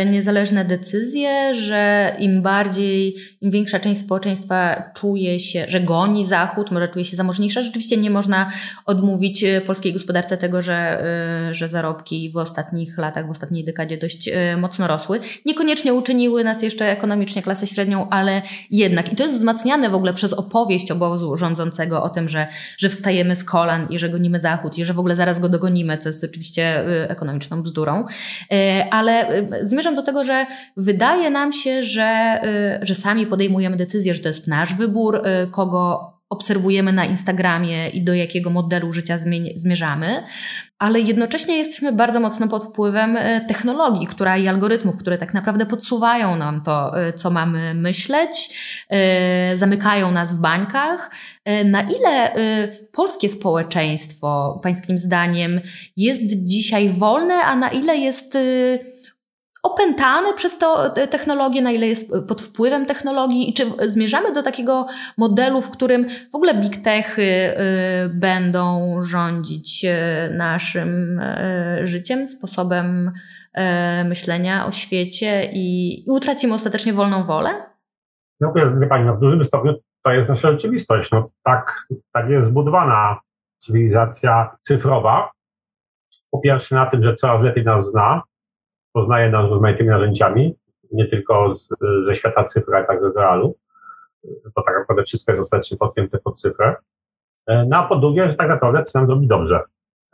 [0.06, 6.88] niezależne decyzje, że im bardziej, im większa część społeczeństwa czuje się, że goni Zachód, może
[6.88, 8.52] czuje się zamożniejsza, rzeczywiście nie można
[8.86, 11.04] odmówić e, polskiej gospodarce tego, że,
[11.50, 15.20] e, że zarobki w ostatnich latach, w ostatniej dekadzie dość mocno rosły.
[15.46, 19.14] Niekoniecznie uczyniły nas jeszcze ekonomicznie klasę średnią, ale jednak.
[19.14, 23.36] I to jest wzmacniane w ogóle przez opowieść obozu rządzącego o tym, że, że wstajemy
[23.36, 26.24] z kolan i że gonimy Zachód i że w ogóle zaraz go dogonimy, co jest
[26.24, 28.06] oczywiście ekonomiczną bzdurą.
[28.92, 29.28] Ale
[29.74, 30.46] zmierzam do tego, że
[30.78, 32.42] wydaje nam się, że,
[32.82, 37.90] y, że sami podejmujemy decyzję, że to jest nasz wybór, y, kogo obserwujemy na Instagramie
[37.90, 39.18] i do jakiego modelu życia
[39.56, 40.24] zmierzamy,
[40.80, 45.66] ale jednocześnie jesteśmy bardzo mocno pod wpływem e, technologii, która i algorytmów, które tak naprawdę
[45.66, 48.60] podsuwają nam to, co mamy myśleć,
[49.54, 51.12] zamykają nas w bańkach.
[51.66, 52.32] Na ile
[52.92, 55.62] polskie społeczeństwo, pańskim zdaniem,
[55.98, 58.38] jest dzisiaj wolne, a na ile jest
[59.64, 64.86] opętany przez to technologię, na ile jest pod wpływem technologii i czy zmierzamy do takiego
[65.18, 67.56] modelu, w którym w ogóle big techy y,
[68.10, 69.86] będą rządzić
[70.32, 71.22] naszym
[71.84, 73.12] życiem, sposobem
[74.06, 77.50] myślenia o świecie i, i utracimy ostatecznie wolną wolę?
[78.42, 81.12] No wie Pani, no w dużym stopniu to jest nasza rzeczywistość.
[81.12, 83.20] No, tak, tak jest zbudowana
[83.58, 85.32] cywilizacja cyfrowa.
[86.32, 88.22] Po pierwsze na tym, że coraz lepiej nas zna,
[88.94, 90.56] poznaje nas rozmaitymi narzędziami,
[90.92, 91.70] nie tylko z,
[92.06, 93.58] ze świata cyfry, ale także z realu,
[94.56, 96.76] bo tak naprawdę wszystko jest ostatecznie podpięte pod cyfrę.
[97.48, 99.60] E, no a po drugie, że tak naprawdę chce nam zrobić dobrze.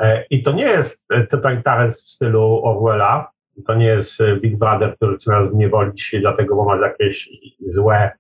[0.02, 3.32] E, I to nie jest totalitaryzm w stylu Orwella,
[3.68, 7.30] to nie jest Big Brother, który chce nas zniewolić, dlatego, bo ma jakieś
[7.66, 8.12] złe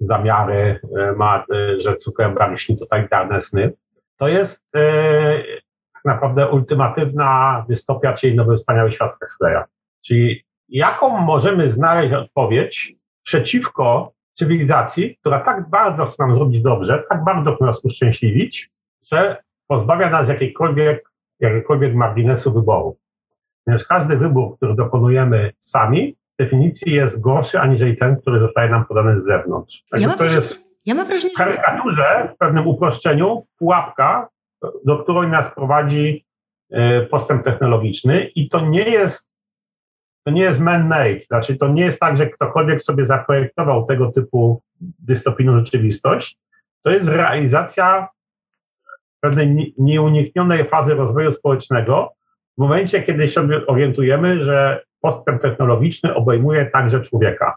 [0.00, 1.44] zamiary, e, ma,
[1.78, 3.72] że Zuckerberg śni totalitarne sny.
[4.16, 5.38] To jest e,
[5.94, 9.62] tak naprawdę ultimatywna dystopia, czyli nowy wspaniały świat Huxleya.
[10.06, 17.24] Czyli jaką możemy znaleźć odpowiedź przeciwko cywilizacji, która tak bardzo chce nam zrobić dobrze, tak
[17.24, 18.70] bardzo chce nas uszczęśliwić,
[19.02, 19.36] że
[19.66, 22.98] pozbawia nas jakiejkolwiek, jakiegokolwiek marginesu wyboru.
[23.64, 28.84] Ponieważ każdy wybór, który dokonujemy sami, w definicji jest gorszy aniżeli ten, który zostaje nam
[28.84, 29.84] podany z zewnątrz.
[29.96, 34.28] ja to jest ja mam wrażenie, w karykaturze, w pewnym uproszczeniu, pułapka,
[34.84, 36.26] do której nas prowadzi
[36.70, 39.35] e, postęp technologiczny i to nie jest
[40.26, 44.62] to nie jest man-made, znaczy to nie jest tak, że ktokolwiek sobie zaprojektował tego typu
[44.80, 46.38] dystopijną rzeczywistość,
[46.82, 48.08] to jest realizacja
[49.20, 52.12] pewnej nieuniknionej fazy rozwoju społecznego
[52.58, 57.56] w momencie, kiedy się orientujemy, że postęp technologiczny obejmuje także człowieka.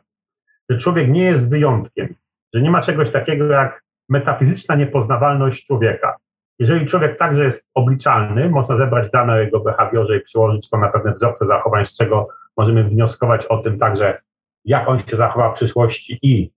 [0.70, 2.15] Że człowiek nie jest wyjątkiem,
[2.53, 6.15] że nie ma czegoś takiego jak metafizyczna niepoznawalność człowieka.
[6.59, 10.89] Jeżeli człowiek także jest obliczalny, można zebrać dane o jego behawiorze i przełożyć to na
[10.89, 12.28] pewne wzorce zachowań, z czego
[12.60, 14.22] możemy wnioskować o tym także,
[14.66, 16.51] jak on się zachowa w przyszłości i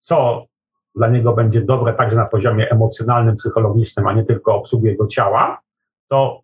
[0.00, 0.46] co
[0.94, 5.60] dla niego będzie dobre także na poziomie emocjonalnym, psychologicznym, a nie tylko obsługi jego ciała,
[6.08, 6.40] to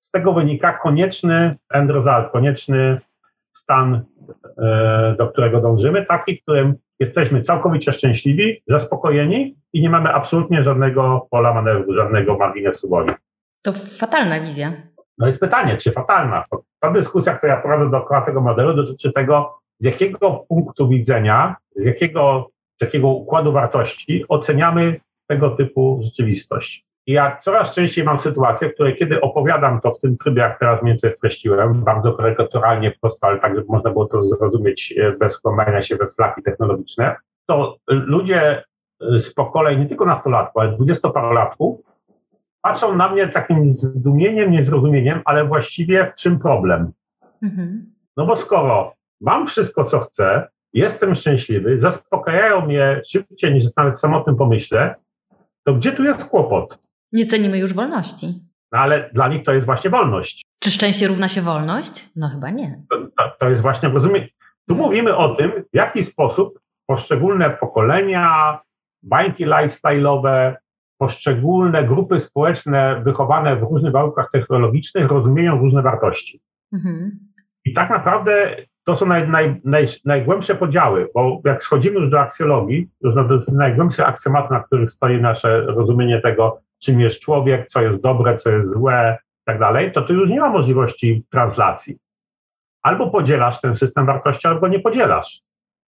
[0.00, 3.00] z tego wynika konieczny end result, konieczny
[3.52, 4.04] stan,
[4.58, 10.64] e, do którego dążymy, taki, w którym jesteśmy całkowicie szczęśliwi, zaspokojeni i nie mamy absolutnie
[10.64, 13.12] żadnego pola manewru, żadnego marginesu woli.
[13.62, 14.72] To fatalna wizja.
[15.20, 16.44] No jest pytanie, czy fatalna?
[16.80, 21.84] Ta dyskusja, która ja prowadzę dookoła tego modelu, dotyczy tego, z jakiego punktu widzenia, z
[21.84, 22.50] jakiego,
[22.80, 26.84] z jakiego układu wartości oceniamy tego typu rzeczywistość.
[27.06, 30.58] I ja coraz częściej mam sytuację, w której kiedy opowiadam to w tym trybie, jak
[30.58, 35.12] teraz mniej więcej streściłem, bardzo karykaturalnie, prosto, ale tak, żeby można było to zrozumieć e,
[35.12, 37.16] bez wkładania się we flaki technologiczne,
[37.46, 38.62] to ludzie
[39.00, 41.89] z pokoleń nie tylko nastolatków, ale dwudziestoparolatków
[42.62, 46.92] patrzą na mnie takim zdumieniem, niezrozumieniem, ale właściwie w czym problem?
[47.42, 47.92] Mhm.
[48.16, 54.36] No bo skoro mam wszystko, co chcę, jestem szczęśliwy, zaspokajają mnie szybciej niż nawet samotnym
[54.36, 54.94] pomyśle,
[55.64, 56.78] to gdzie tu jest kłopot?
[57.12, 58.26] Nie cenimy już wolności.
[58.72, 60.42] No ale dla nich to jest właśnie wolność.
[60.58, 62.10] Czy szczęście równa się wolność?
[62.16, 62.82] No chyba nie.
[62.90, 64.28] To, to, to jest właśnie rozumienie.
[64.68, 68.58] Tu mówimy o tym, w jaki sposób poszczególne pokolenia,
[69.02, 70.54] bańki lifestyle'owe,
[71.00, 76.40] poszczególne grupy społeczne wychowane w różnych warunkach technologicznych rozumieją różne wartości.
[76.72, 77.18] Mhm.
[77.64, 82.20] I tak naprawdę to są naj, naj, naj, najgłębsze podziały, bo jak schodzimy już do
[82.20, 87.82] aksjologii, już do najgłębszych aksjomatów, na których stoi nasze rozumienie tego, czym jest człowiek, co
[87.82, 91.98] jest dobre, co jest złe i tak dalej, to tu już nie ma możliwości translacji.
[92.82, 95.42] Albo podzielasz ten system wartości, albo nie podzielasz.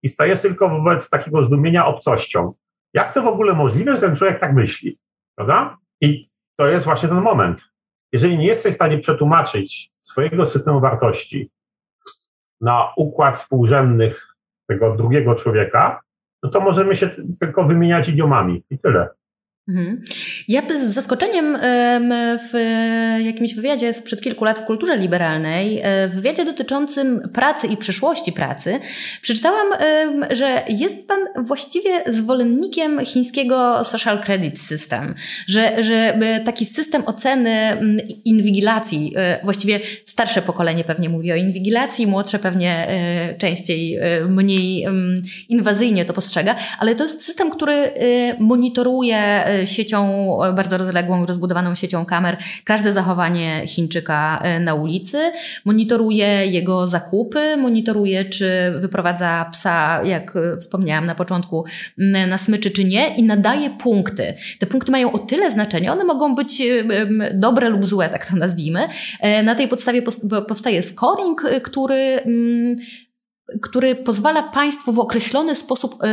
[0.02, 2.52] I stajesz tylko wobec takiego zdumienia obcością.
[2.94, 4.98] Jak to w ogóle możliwe, że ten człowiek tak myśli?
[5.36, 5.76] Prawda?
[6.00, 7.70] I to jest właśnie ten moment.
[8.12, 11.50] Jeżeli nie jesteś w stanie przetłumaczyć swojego systemu wartości
[12.60, 14.36] na układ współrzędnych
[14.68, 16.00] tego drugiego człowieka,
[16.42, 17.10] no to możemy się
[17.40, 19.08] tylko wymieniać idiomami i tyle.
[19.70, 20.02] Mhm.
[20.48, 21.58] Ja z zaskoczeniem
[22.38, 22.52] w
[23.24, 28.32] jakimś wywiadzie sprzed kilku lat w kulturze liberalnej, e, w wywiadzie dotyczącym pracy i przyszłości
[28.32, 28.80] pracy,
[29.22, 29.66] przeczytałam,
[30.30, 35.14] że jest Pan właściwie zwolennikiem chińskiego social credit system,
[35.46, 37.80] że, że taki system oceny
[38.24, 43.98] inwigilacji, e, właściwie starsze pokolenie pewnie mówi o inwigilacji, młodsze pewnie e, częściej,
[44.28, 44.86] mniej
[45.48, 47.90] inwazyjnie to postrzega, ale to jest system, który
[48.38, 55.18] monitoruje siecią, bardzo rozległą, rozbudowaną siecią kamer, każde zachowanie Chińczyka na ulicy,
[55.64, 61.64] monitoruje jego zakupy, monitoruje, czy wyprowadza psa, jak wspomniałam na początku,
[61.98, 64.34] na smyczy, czy nie, i nadaje punkty.
[64.58, 66.62] Te punkty mają o tyle znaczenie, one mogą być
[67.34, 68.88] dobre lub złe, tak to nazwijmy.
[69.44, 70.02] Na tej podstawie
[70.48, 72.22] powstaje scoring, który
[73.62, 76.06] który pozwala państwu w określony sposób y,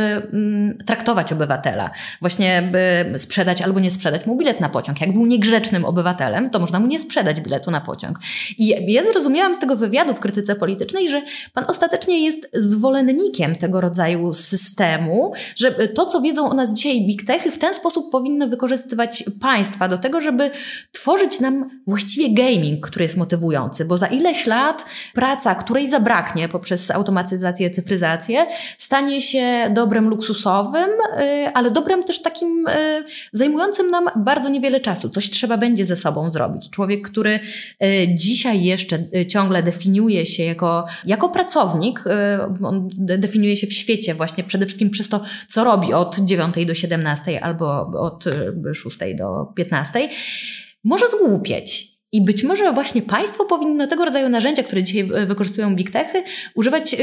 [0.80, 1.90] y, traktować obywatela.
[2.20, 5.00] Właśnie by sprzedać albo nie sprzedać mu bilet na pociąg.
[5.00, 8.18] Jak był niegrzecznym obywatelem, to można mu nie sprzedać biletu na pociąg.
[8.58, 11.22] I ja zrozumiałam z tego wywiadu w krytyce politycznej, że
[11.54, 17.26] pan ostatecznie jest zwolennikiem tego rodzaju systemu, że to, co wiedzą o nas dzisiaj big
[17.26, 20.50] techy, w ten sposób powinny wykorzystywać państwa do tego, żeby
[20.92, 24.84] tworzyć nam właściwie gaming, który jest motywujący, bo za ileś lat
[25.14, 28.46] praca, której zabraknie poprzez automatyzację automatyzację, cyfryzację,
[28.78, 35.08] stanie się dobrem luksusowym, y, ale dobrem też takim y, zajmującym nam bardzo niewiele czasu.
[35.08, 36.70] Coś trzeba będzie ze sobą zrobić.
[36.70, 37.40] Człowiek, który
[37.84, 38.98] y, dzisiaj jeszcze
[39.28, 42.04] ciągle definiuje się jako, jako pracownik,
[42.64, 46.74] on definiuje się w świecie właśnie przede wszystkim przez to, co robi od 9 do
[46.74, 48.24] 17 albo od
[48.74, 50.08] 6 do 15,
[50.84, 51.87] może zgłupieć.
[52.12, 56.22] I być może właśnie państwo powinno tego rodzaju narzędzia, które dzisiaj e, wykorzystują big techy,
[56.54, 56.96] używać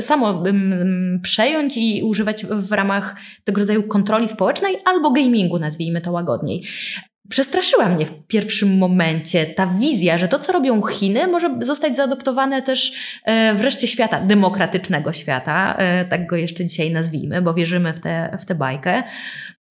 [0.00, 0.44] samo
[1.22, 6.64] przejąć i używać w ramach tego rodzaju kontroli społecznej albo gamingu, nazwijmy to łagodniej.
[7.30, 12.62] Przestraszyła mnie w pierwszym momencie ta wizja, że to, co robią Chiny, może zostać zaadoptowane
[12.62, 12.92] też
[13.24, 18.00] e, w reszcie świata, demokratycznego świata, e, tak go jeszcze dzisiaj nazwijmy, bo wierzymy w
[18.00, 19.02] tę w tę bajkę.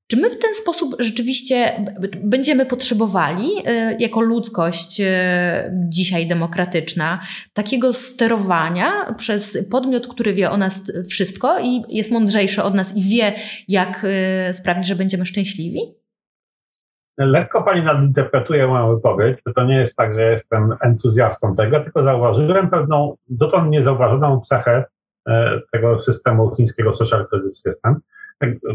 [0.07, 1.85] Czy my w ten sposób rzeczywiście
[2.23, 7.19] będziemy potrzebowali, e, jako ludzkość e, dzisiaj demokratyczna,
[7.53, 13.01] takiego sterowania przez podmiot, który wie o nas wszystko i jest mądrzejszy od nas i
[13.01, 13.33] wie,
[13.67, 15.79] jak e, sprawić, że będziemy szczęśliwi?
[17.17, 22.03] Lekko pani nadinterpretuje moją wypowiedź, bo to nie jest tak, że jestem entuzjastą tego, tylko
[22.03, 24.83] zauważyłem pewną dotąd niezauważoną cechę
[25.71, 28.01] tego systemu chińskiego social credit system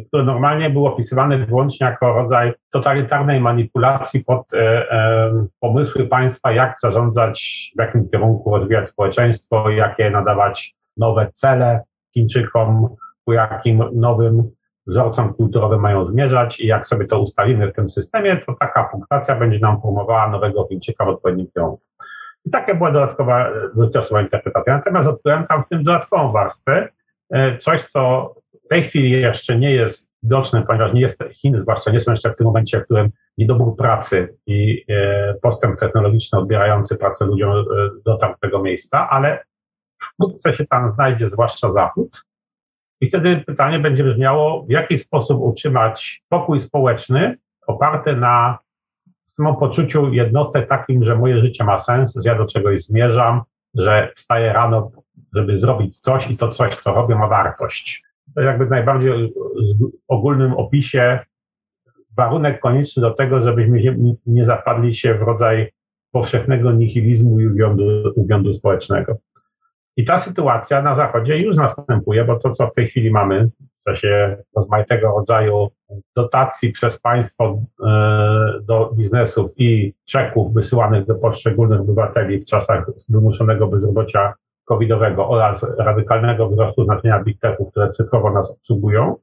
[0.08, 6.80] które normalnie był opisywany wyłącznie jako rodzaj totalitarnej manipulacji pod e, e, pomysły państwa, jak
[6.80, 11.80] zarządzać, w jakim kierunku rozwijać społeczeństwo, jakie nadawać nowe cele
[12.14, 12.88] Chińczykom,
[13.24, 14.50] ku jakim nowym
[14.86, 19.36] wzorcom kulturowym mają zmierzać i jak sobie to ustawimy w tym systemie, to taka punktacja
[19.36, 21.82] będzie nam formowała nowego Chińczyka w odpowiednim kierunku.
[22.44, 24.76] I taka była dodatkowa, dotychczasowa interpretacja.
[24.76, 26.88] Natomiast odkryłem tam w tym dodatkową warstwę,
[27.30, 28.34] e, coś, co
[28.72, 32.36] tej chwili jeszcze nie jest widoczny, ponieważ nie jest, Chiny zwłaszcza nie są jeszcze w
[32.36, 37.64] tym momencie, w którym niedobór pracy i e, postęp technologiczny odbierający pracę ludziom e,
[38.04, 39.44] do tego miejsca, ale
[40.00, 42.24] wkrótce się tam znajdzie, zwłaszcza Zachód.
[43.00, 48.58] I wtedy pytanie będzie brzmiało, w jaki sposób utrzymać pokój społeczny oparty na
[49.24, 53.42] samopoczuciu jednostek takim, że moje życie ma sens, że ja do czegoś zmierzam,
[53.74, 54.90] że wstaję rano,
[55.34, 59.34] żeby zrobić coś i to coś, co robię, ma wartość to jakby najbardziej
[60.08, 61.18] ogólnym opisie
[62.16, 65.72] warunek konieczny do tego, żebyśmy nie zapadli się w rodzaj
[66.12, 67.84] powszechnego nihilizmu i uwiądu,
[68.16, 69.18] uwiądu społecznego.
[69.96, 73.90] I ta sytuacja na Zachodzie już następuje, bo to, co w tej chwili mamy w
[73.90, 75.68] czasie rozmaitego rodzaju
[76.16, 83.66] dotacji przez państwo e, do biznesów i czeków wysyłanych do poszczególnych obywateli w czasach wymuszonego
[83.66, 87.38] bezrobocia covidowego oraz radykalnego wzrostu znaczenia big
[87.70, 89.16] które cyfrowo nas obsługują,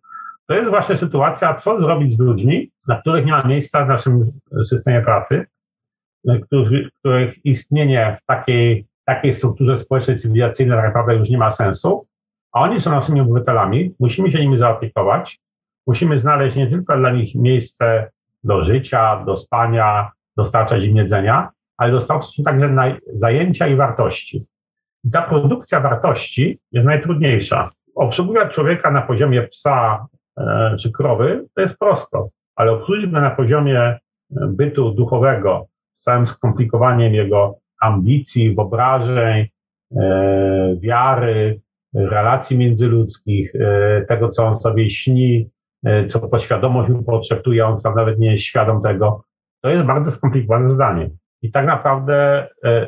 [0.50, 4.32] to jest właśnie sytuacja, co zrobić z ludźmi, dla których nie ma miejsca w naszym
[4.64, 5.46] systemie pracy,
[6.44, 12.06] których, których istnienie w takiej, takiej strukturze społecznej, cywilizacyjnej tak naprawdę już nie ma sensu,
[12.52, 15.40] a oni są naszymi obywatelami, musimy się nimi zaopiekować,
[15.88, 18.12] musimy znaleźć nie tylko dla nich miejsce
[18.44, 24.46] do życia, do spania, dostarczać im jedzenia, ale dostarczać im także zajęcia i wartości.
[25.12, 27.70] Ta produkcja wartości jest najtrudniejsza.
[27.96, 33.32] Obsługiwać człowieka na poziomie psa e, czy krowy to jest prosto, ale obsłużyć go na
[33.32, 34.00] poziomie e,
[34.32, 39.48] bytu duchowego z całym skomplikowaniem jego ambicji, wyobrażeń,
[39.96, 41.62] e, wiary,
[41.94, 43.54] relacji międzyludzkich,
[44.08, 45.50] tego, co on sobie śni,
[46.08, 49.24] co podświadomość mu potrzebuje, on sam nawet nie jest świadom tego.
[49.62, 51.10] To jest bardzo skomplikowane zdanie.
[51.42, 52.48] I tak naprawdę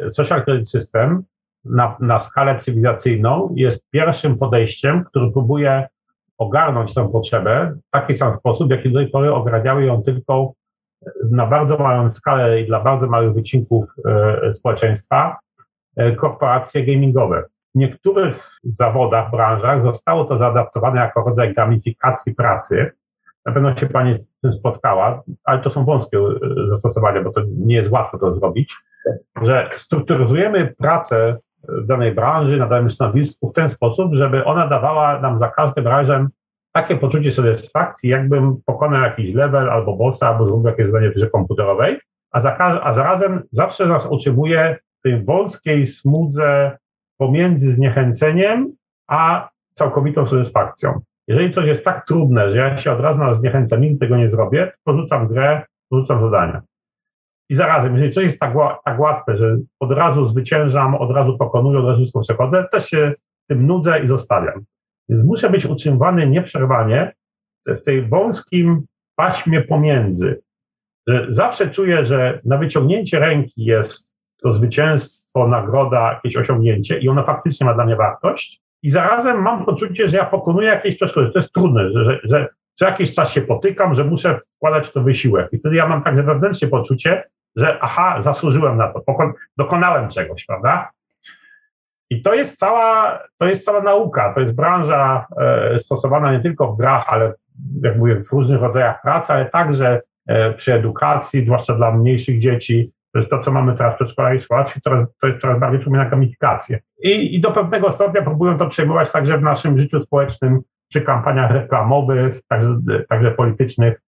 [0.09, 1.24] social credit system
[1.66, 5.88] na, na skalę cywilizacyjną jest pierwszym podejściem, który próbuje
[6.38, 10.53] ogarnąć tę potrzebę w taki sam sposób, w jaki do tej pory ograbiały ją tylko
[11.32, 15.38] na bardzo małą skalę i dla bardzo małych wycinków e, społeczeństwa
[15.95, 17.43] e, korporacje gamingowe.
[17.76, 22.91] W niektórych zawodach, branżach zostało to zaadaptowane jako rodzaj gamifikacji pracy,
[23.45, 27.41] na pewno się Pani z tym spotkała, ale to są wąskie e, zastosowania, bo to
[27.57, 28.76] nie jest łatwo to zrobić,
[29.41, 31.38] że strukturyzujemy pracę
[31.72, 35.88] w danej branży, na danym stanowisku w ten sposób, żeby ona dawała nam za każdym
[35.88, 36.30] razem
[36.74, 41.30] takie poczucie satysfakcji, jakbym pokonał jakiś level albo bossa, albo zrobił jakieś zadanie w grze
[41.30, 42.00] komputerowej,
[42.32, 46.78] a, za, a zarazem zawsze nas utrzymuje w tej wąskiej smudze
[47.18, 48.72] pomiędzy zniechęceniem
[49.08, 51.00] a całkowitą satysfakcją.
[51.28, 54.30] Jeżeli coś jest tak trudne, że ja się od razu na zniechęcam, nigdy tego nie
[54.30, 56.62] zrobię, porzucam grę, porzucam zadania.
[57.52, 58.54] I zarazem, jeżeli coś jest tak,
[58.86, 63.14] tak łatwe, że od razu zwyciężam, od razu pokonuję, od razu wszystko przechodzę, też się
[63.49, 64.64] tym nudzę i zostawiam.
[65.10, 67.14] Więc muszę być utrzymywany nieprzerwanie
[67.68, 68.86] w tej wąskim
[69.16, 70.41] paśmie pomiędzy.
[71.08, 77.24] Że zawsze czuję, że na wyciągnięcie ręki jest to zwycięstwo, nagroda, jakieś osiągnięcie i ono
[77.24, 78.62] faktycznie ma dla mnie wartość.
[78.84, 82.20] I zarazem mam poczucie, że ja pokonuję jakieś troszkę, że to jest trudne, że, że,
[82.24, 85.49] że co jakiś czas się potykam, że muszę wkładać to wysiłek.
[85.54, 87.24] I wtedy ja mam także wewnętrznie poczucie,
[87.56, 89.04] że aha, zasłużyłem na to,
[89.58, 90.91] dokonałem czegoś, prawda?
[92.10, 96.74] I to jest cała, to jest cała nauka, to jest branża e, stosowana nie tylko
[96.74, 97.34] w grach, ale
[97.84, 102.91] jak mówię, w różnych rodzajach pracy, ale także e, przy edukacji, zwłaszcza dla mniejszych dzieci.
[103.14, 105.80] To jest to, co mamy teraz w przedszkolach i szkołach, coraz, to jest coraz bardziej
[105.80, 106.80] przypomina gamifikację.
[107.04, 111.52] I, I do pewnego stopnia próbują to przejmować także w naszym życiu społecznym, przy kampaniach
[111.52, 112.80] reklamowych, także,
[113.10, 114.02] także politycznych,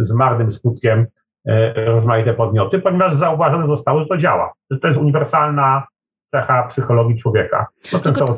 [0.00, 1.06] z marnym skutkiem
[1.74, 5.86] rozmaite podmioty, ponieważ zauważone zostało, że to działa, że to jest uniwersalna
[6.30, 7.66] cecha psychologii człowieka.
[7.92, 8.36] No ten tylko,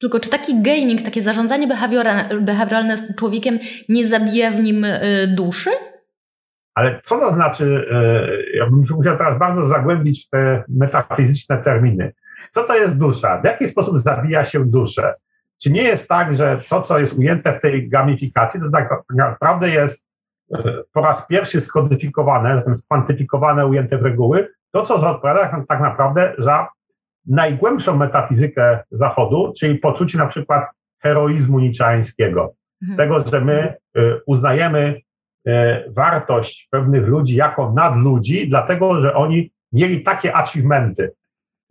[0.00, 1.68] tylko czy taki gaming, takie zarządzanie
[2.40, 5.70] behawioralne z człowiekiem nie zabija w nim y, duszy?
[6.74, 12.12] Ale co to znaczy, y, ja bym musiał teraz bardzo zagłębić w te metafizyczne terminy.
[12.50, 13.40] Co to jest dusza?
[13.40, 15.14] W jaki sposób zabija się duszę?
[15.62, 19.70] Czy nie jest tak, że to, co jest ujęte w tej gamifikacji, to tak naprawdę
[19.70, 20.06] jest
[20.92, 26.68] po raz pierwszy skodyfikowane, zatem skwantyfikowane, ujęte w reguły, to, co odpowiada tak naprawdę za
[27.26, 30.66] najgłębszą metafizykę Zachodu, czyli poczucie na przykład
[31.02, 32.54] heroizmu niczańskiego.
[32.82, 32.96] Mhm.
[32.96, 35.00] Tego, że my y, uznajemy
[35.48, 35.52] y,
[35.88, 41.12] wartość pewnych ludzi jako nadludzi, dlatego, że oni mieli takie achievementy,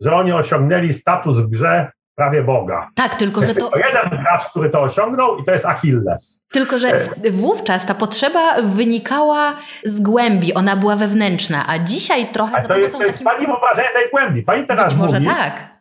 [0.00, 2.88] że oni osiągnęli status w grze prawie Boga.
[2.94, 3.70] Tak, tylko że to...
[3.76, 6.40] jeden gracz, który to osiągnął i to jest Achilles.
[6.48, 12.56] Tylko, że wówczas ta potrzeba wynikała z głębi, ona była wewnętrzna, a dzisiaj trochę...
[12.56, 13.26] A to jest, to jest takim...
[13.26, 14.42] pani wyobrażenie tej głębi.
[14.42, 15.72] Pani teraz Być może mówi, tak.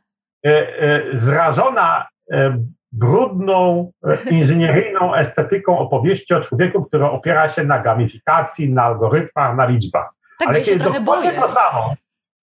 [0.46, 2.58] E, e, zrażona e,
[2.92, 3.92] brudną,
[4.32, 10.10] inżynieryjną estetyką opowieści o człowieku, która opiera się na gamifikacji, na algorytmach, na liczbach.
[10.40, 11.32] Tak, Ale ja się trochę boję.
[11.32, 11.94] to samo,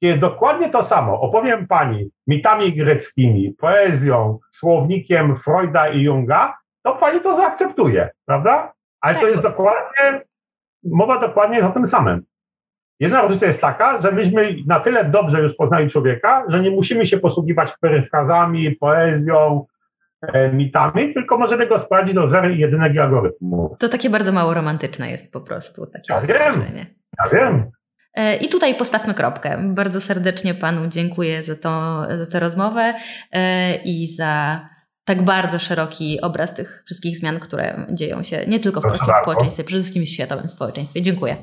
[0.01, 7.21] kiedy dokładnie to samo opowiem pani mitami greckimi, poezją, słownikiem Freuda i Junga, to pani
[7.21, 8.73] to zaakceptuje, prawda?
[9.01, 9.23] Ale tak.
[9.23, 10.23] to jest dokładnie,
[10.85, 12.23] mowa dokładnie o tym samym.
[13.01, 17.07] Jedna różnica jest taka, że myśmy na tyle dobrze już poznali człowieka, że nie musimy
[17.07, 19.67] się posługiwać peryfrazami, poezją,
[20.23, 23.77] e, mitami, tylko możemy go sprawdzić do zery i jedynego algorytmu.
[23.79, 25.87] To takie bardzo mało romantyczne jest po prostu.
[25.87, 26.63] Takie ja wiem,
[27.19, 27.71] ja wiem.
[28.15, 29.59] E, I tutaj postawmy kropkę.
[29.75, 32.95] Bardzo serdecznie Panu dziękuję za, to, za tę rozmowę
[33.33, 34.61] e, i za
[35.05, 39.65] tak bardzo szeroki obraz tych wszystkich zmian, które dzieją się nie tylko w polskim społeczeństwie,
[39.65, 41.03] przede wszystkim w światowym społeczeństwie.
[41.03, 41.37] Dziękuję.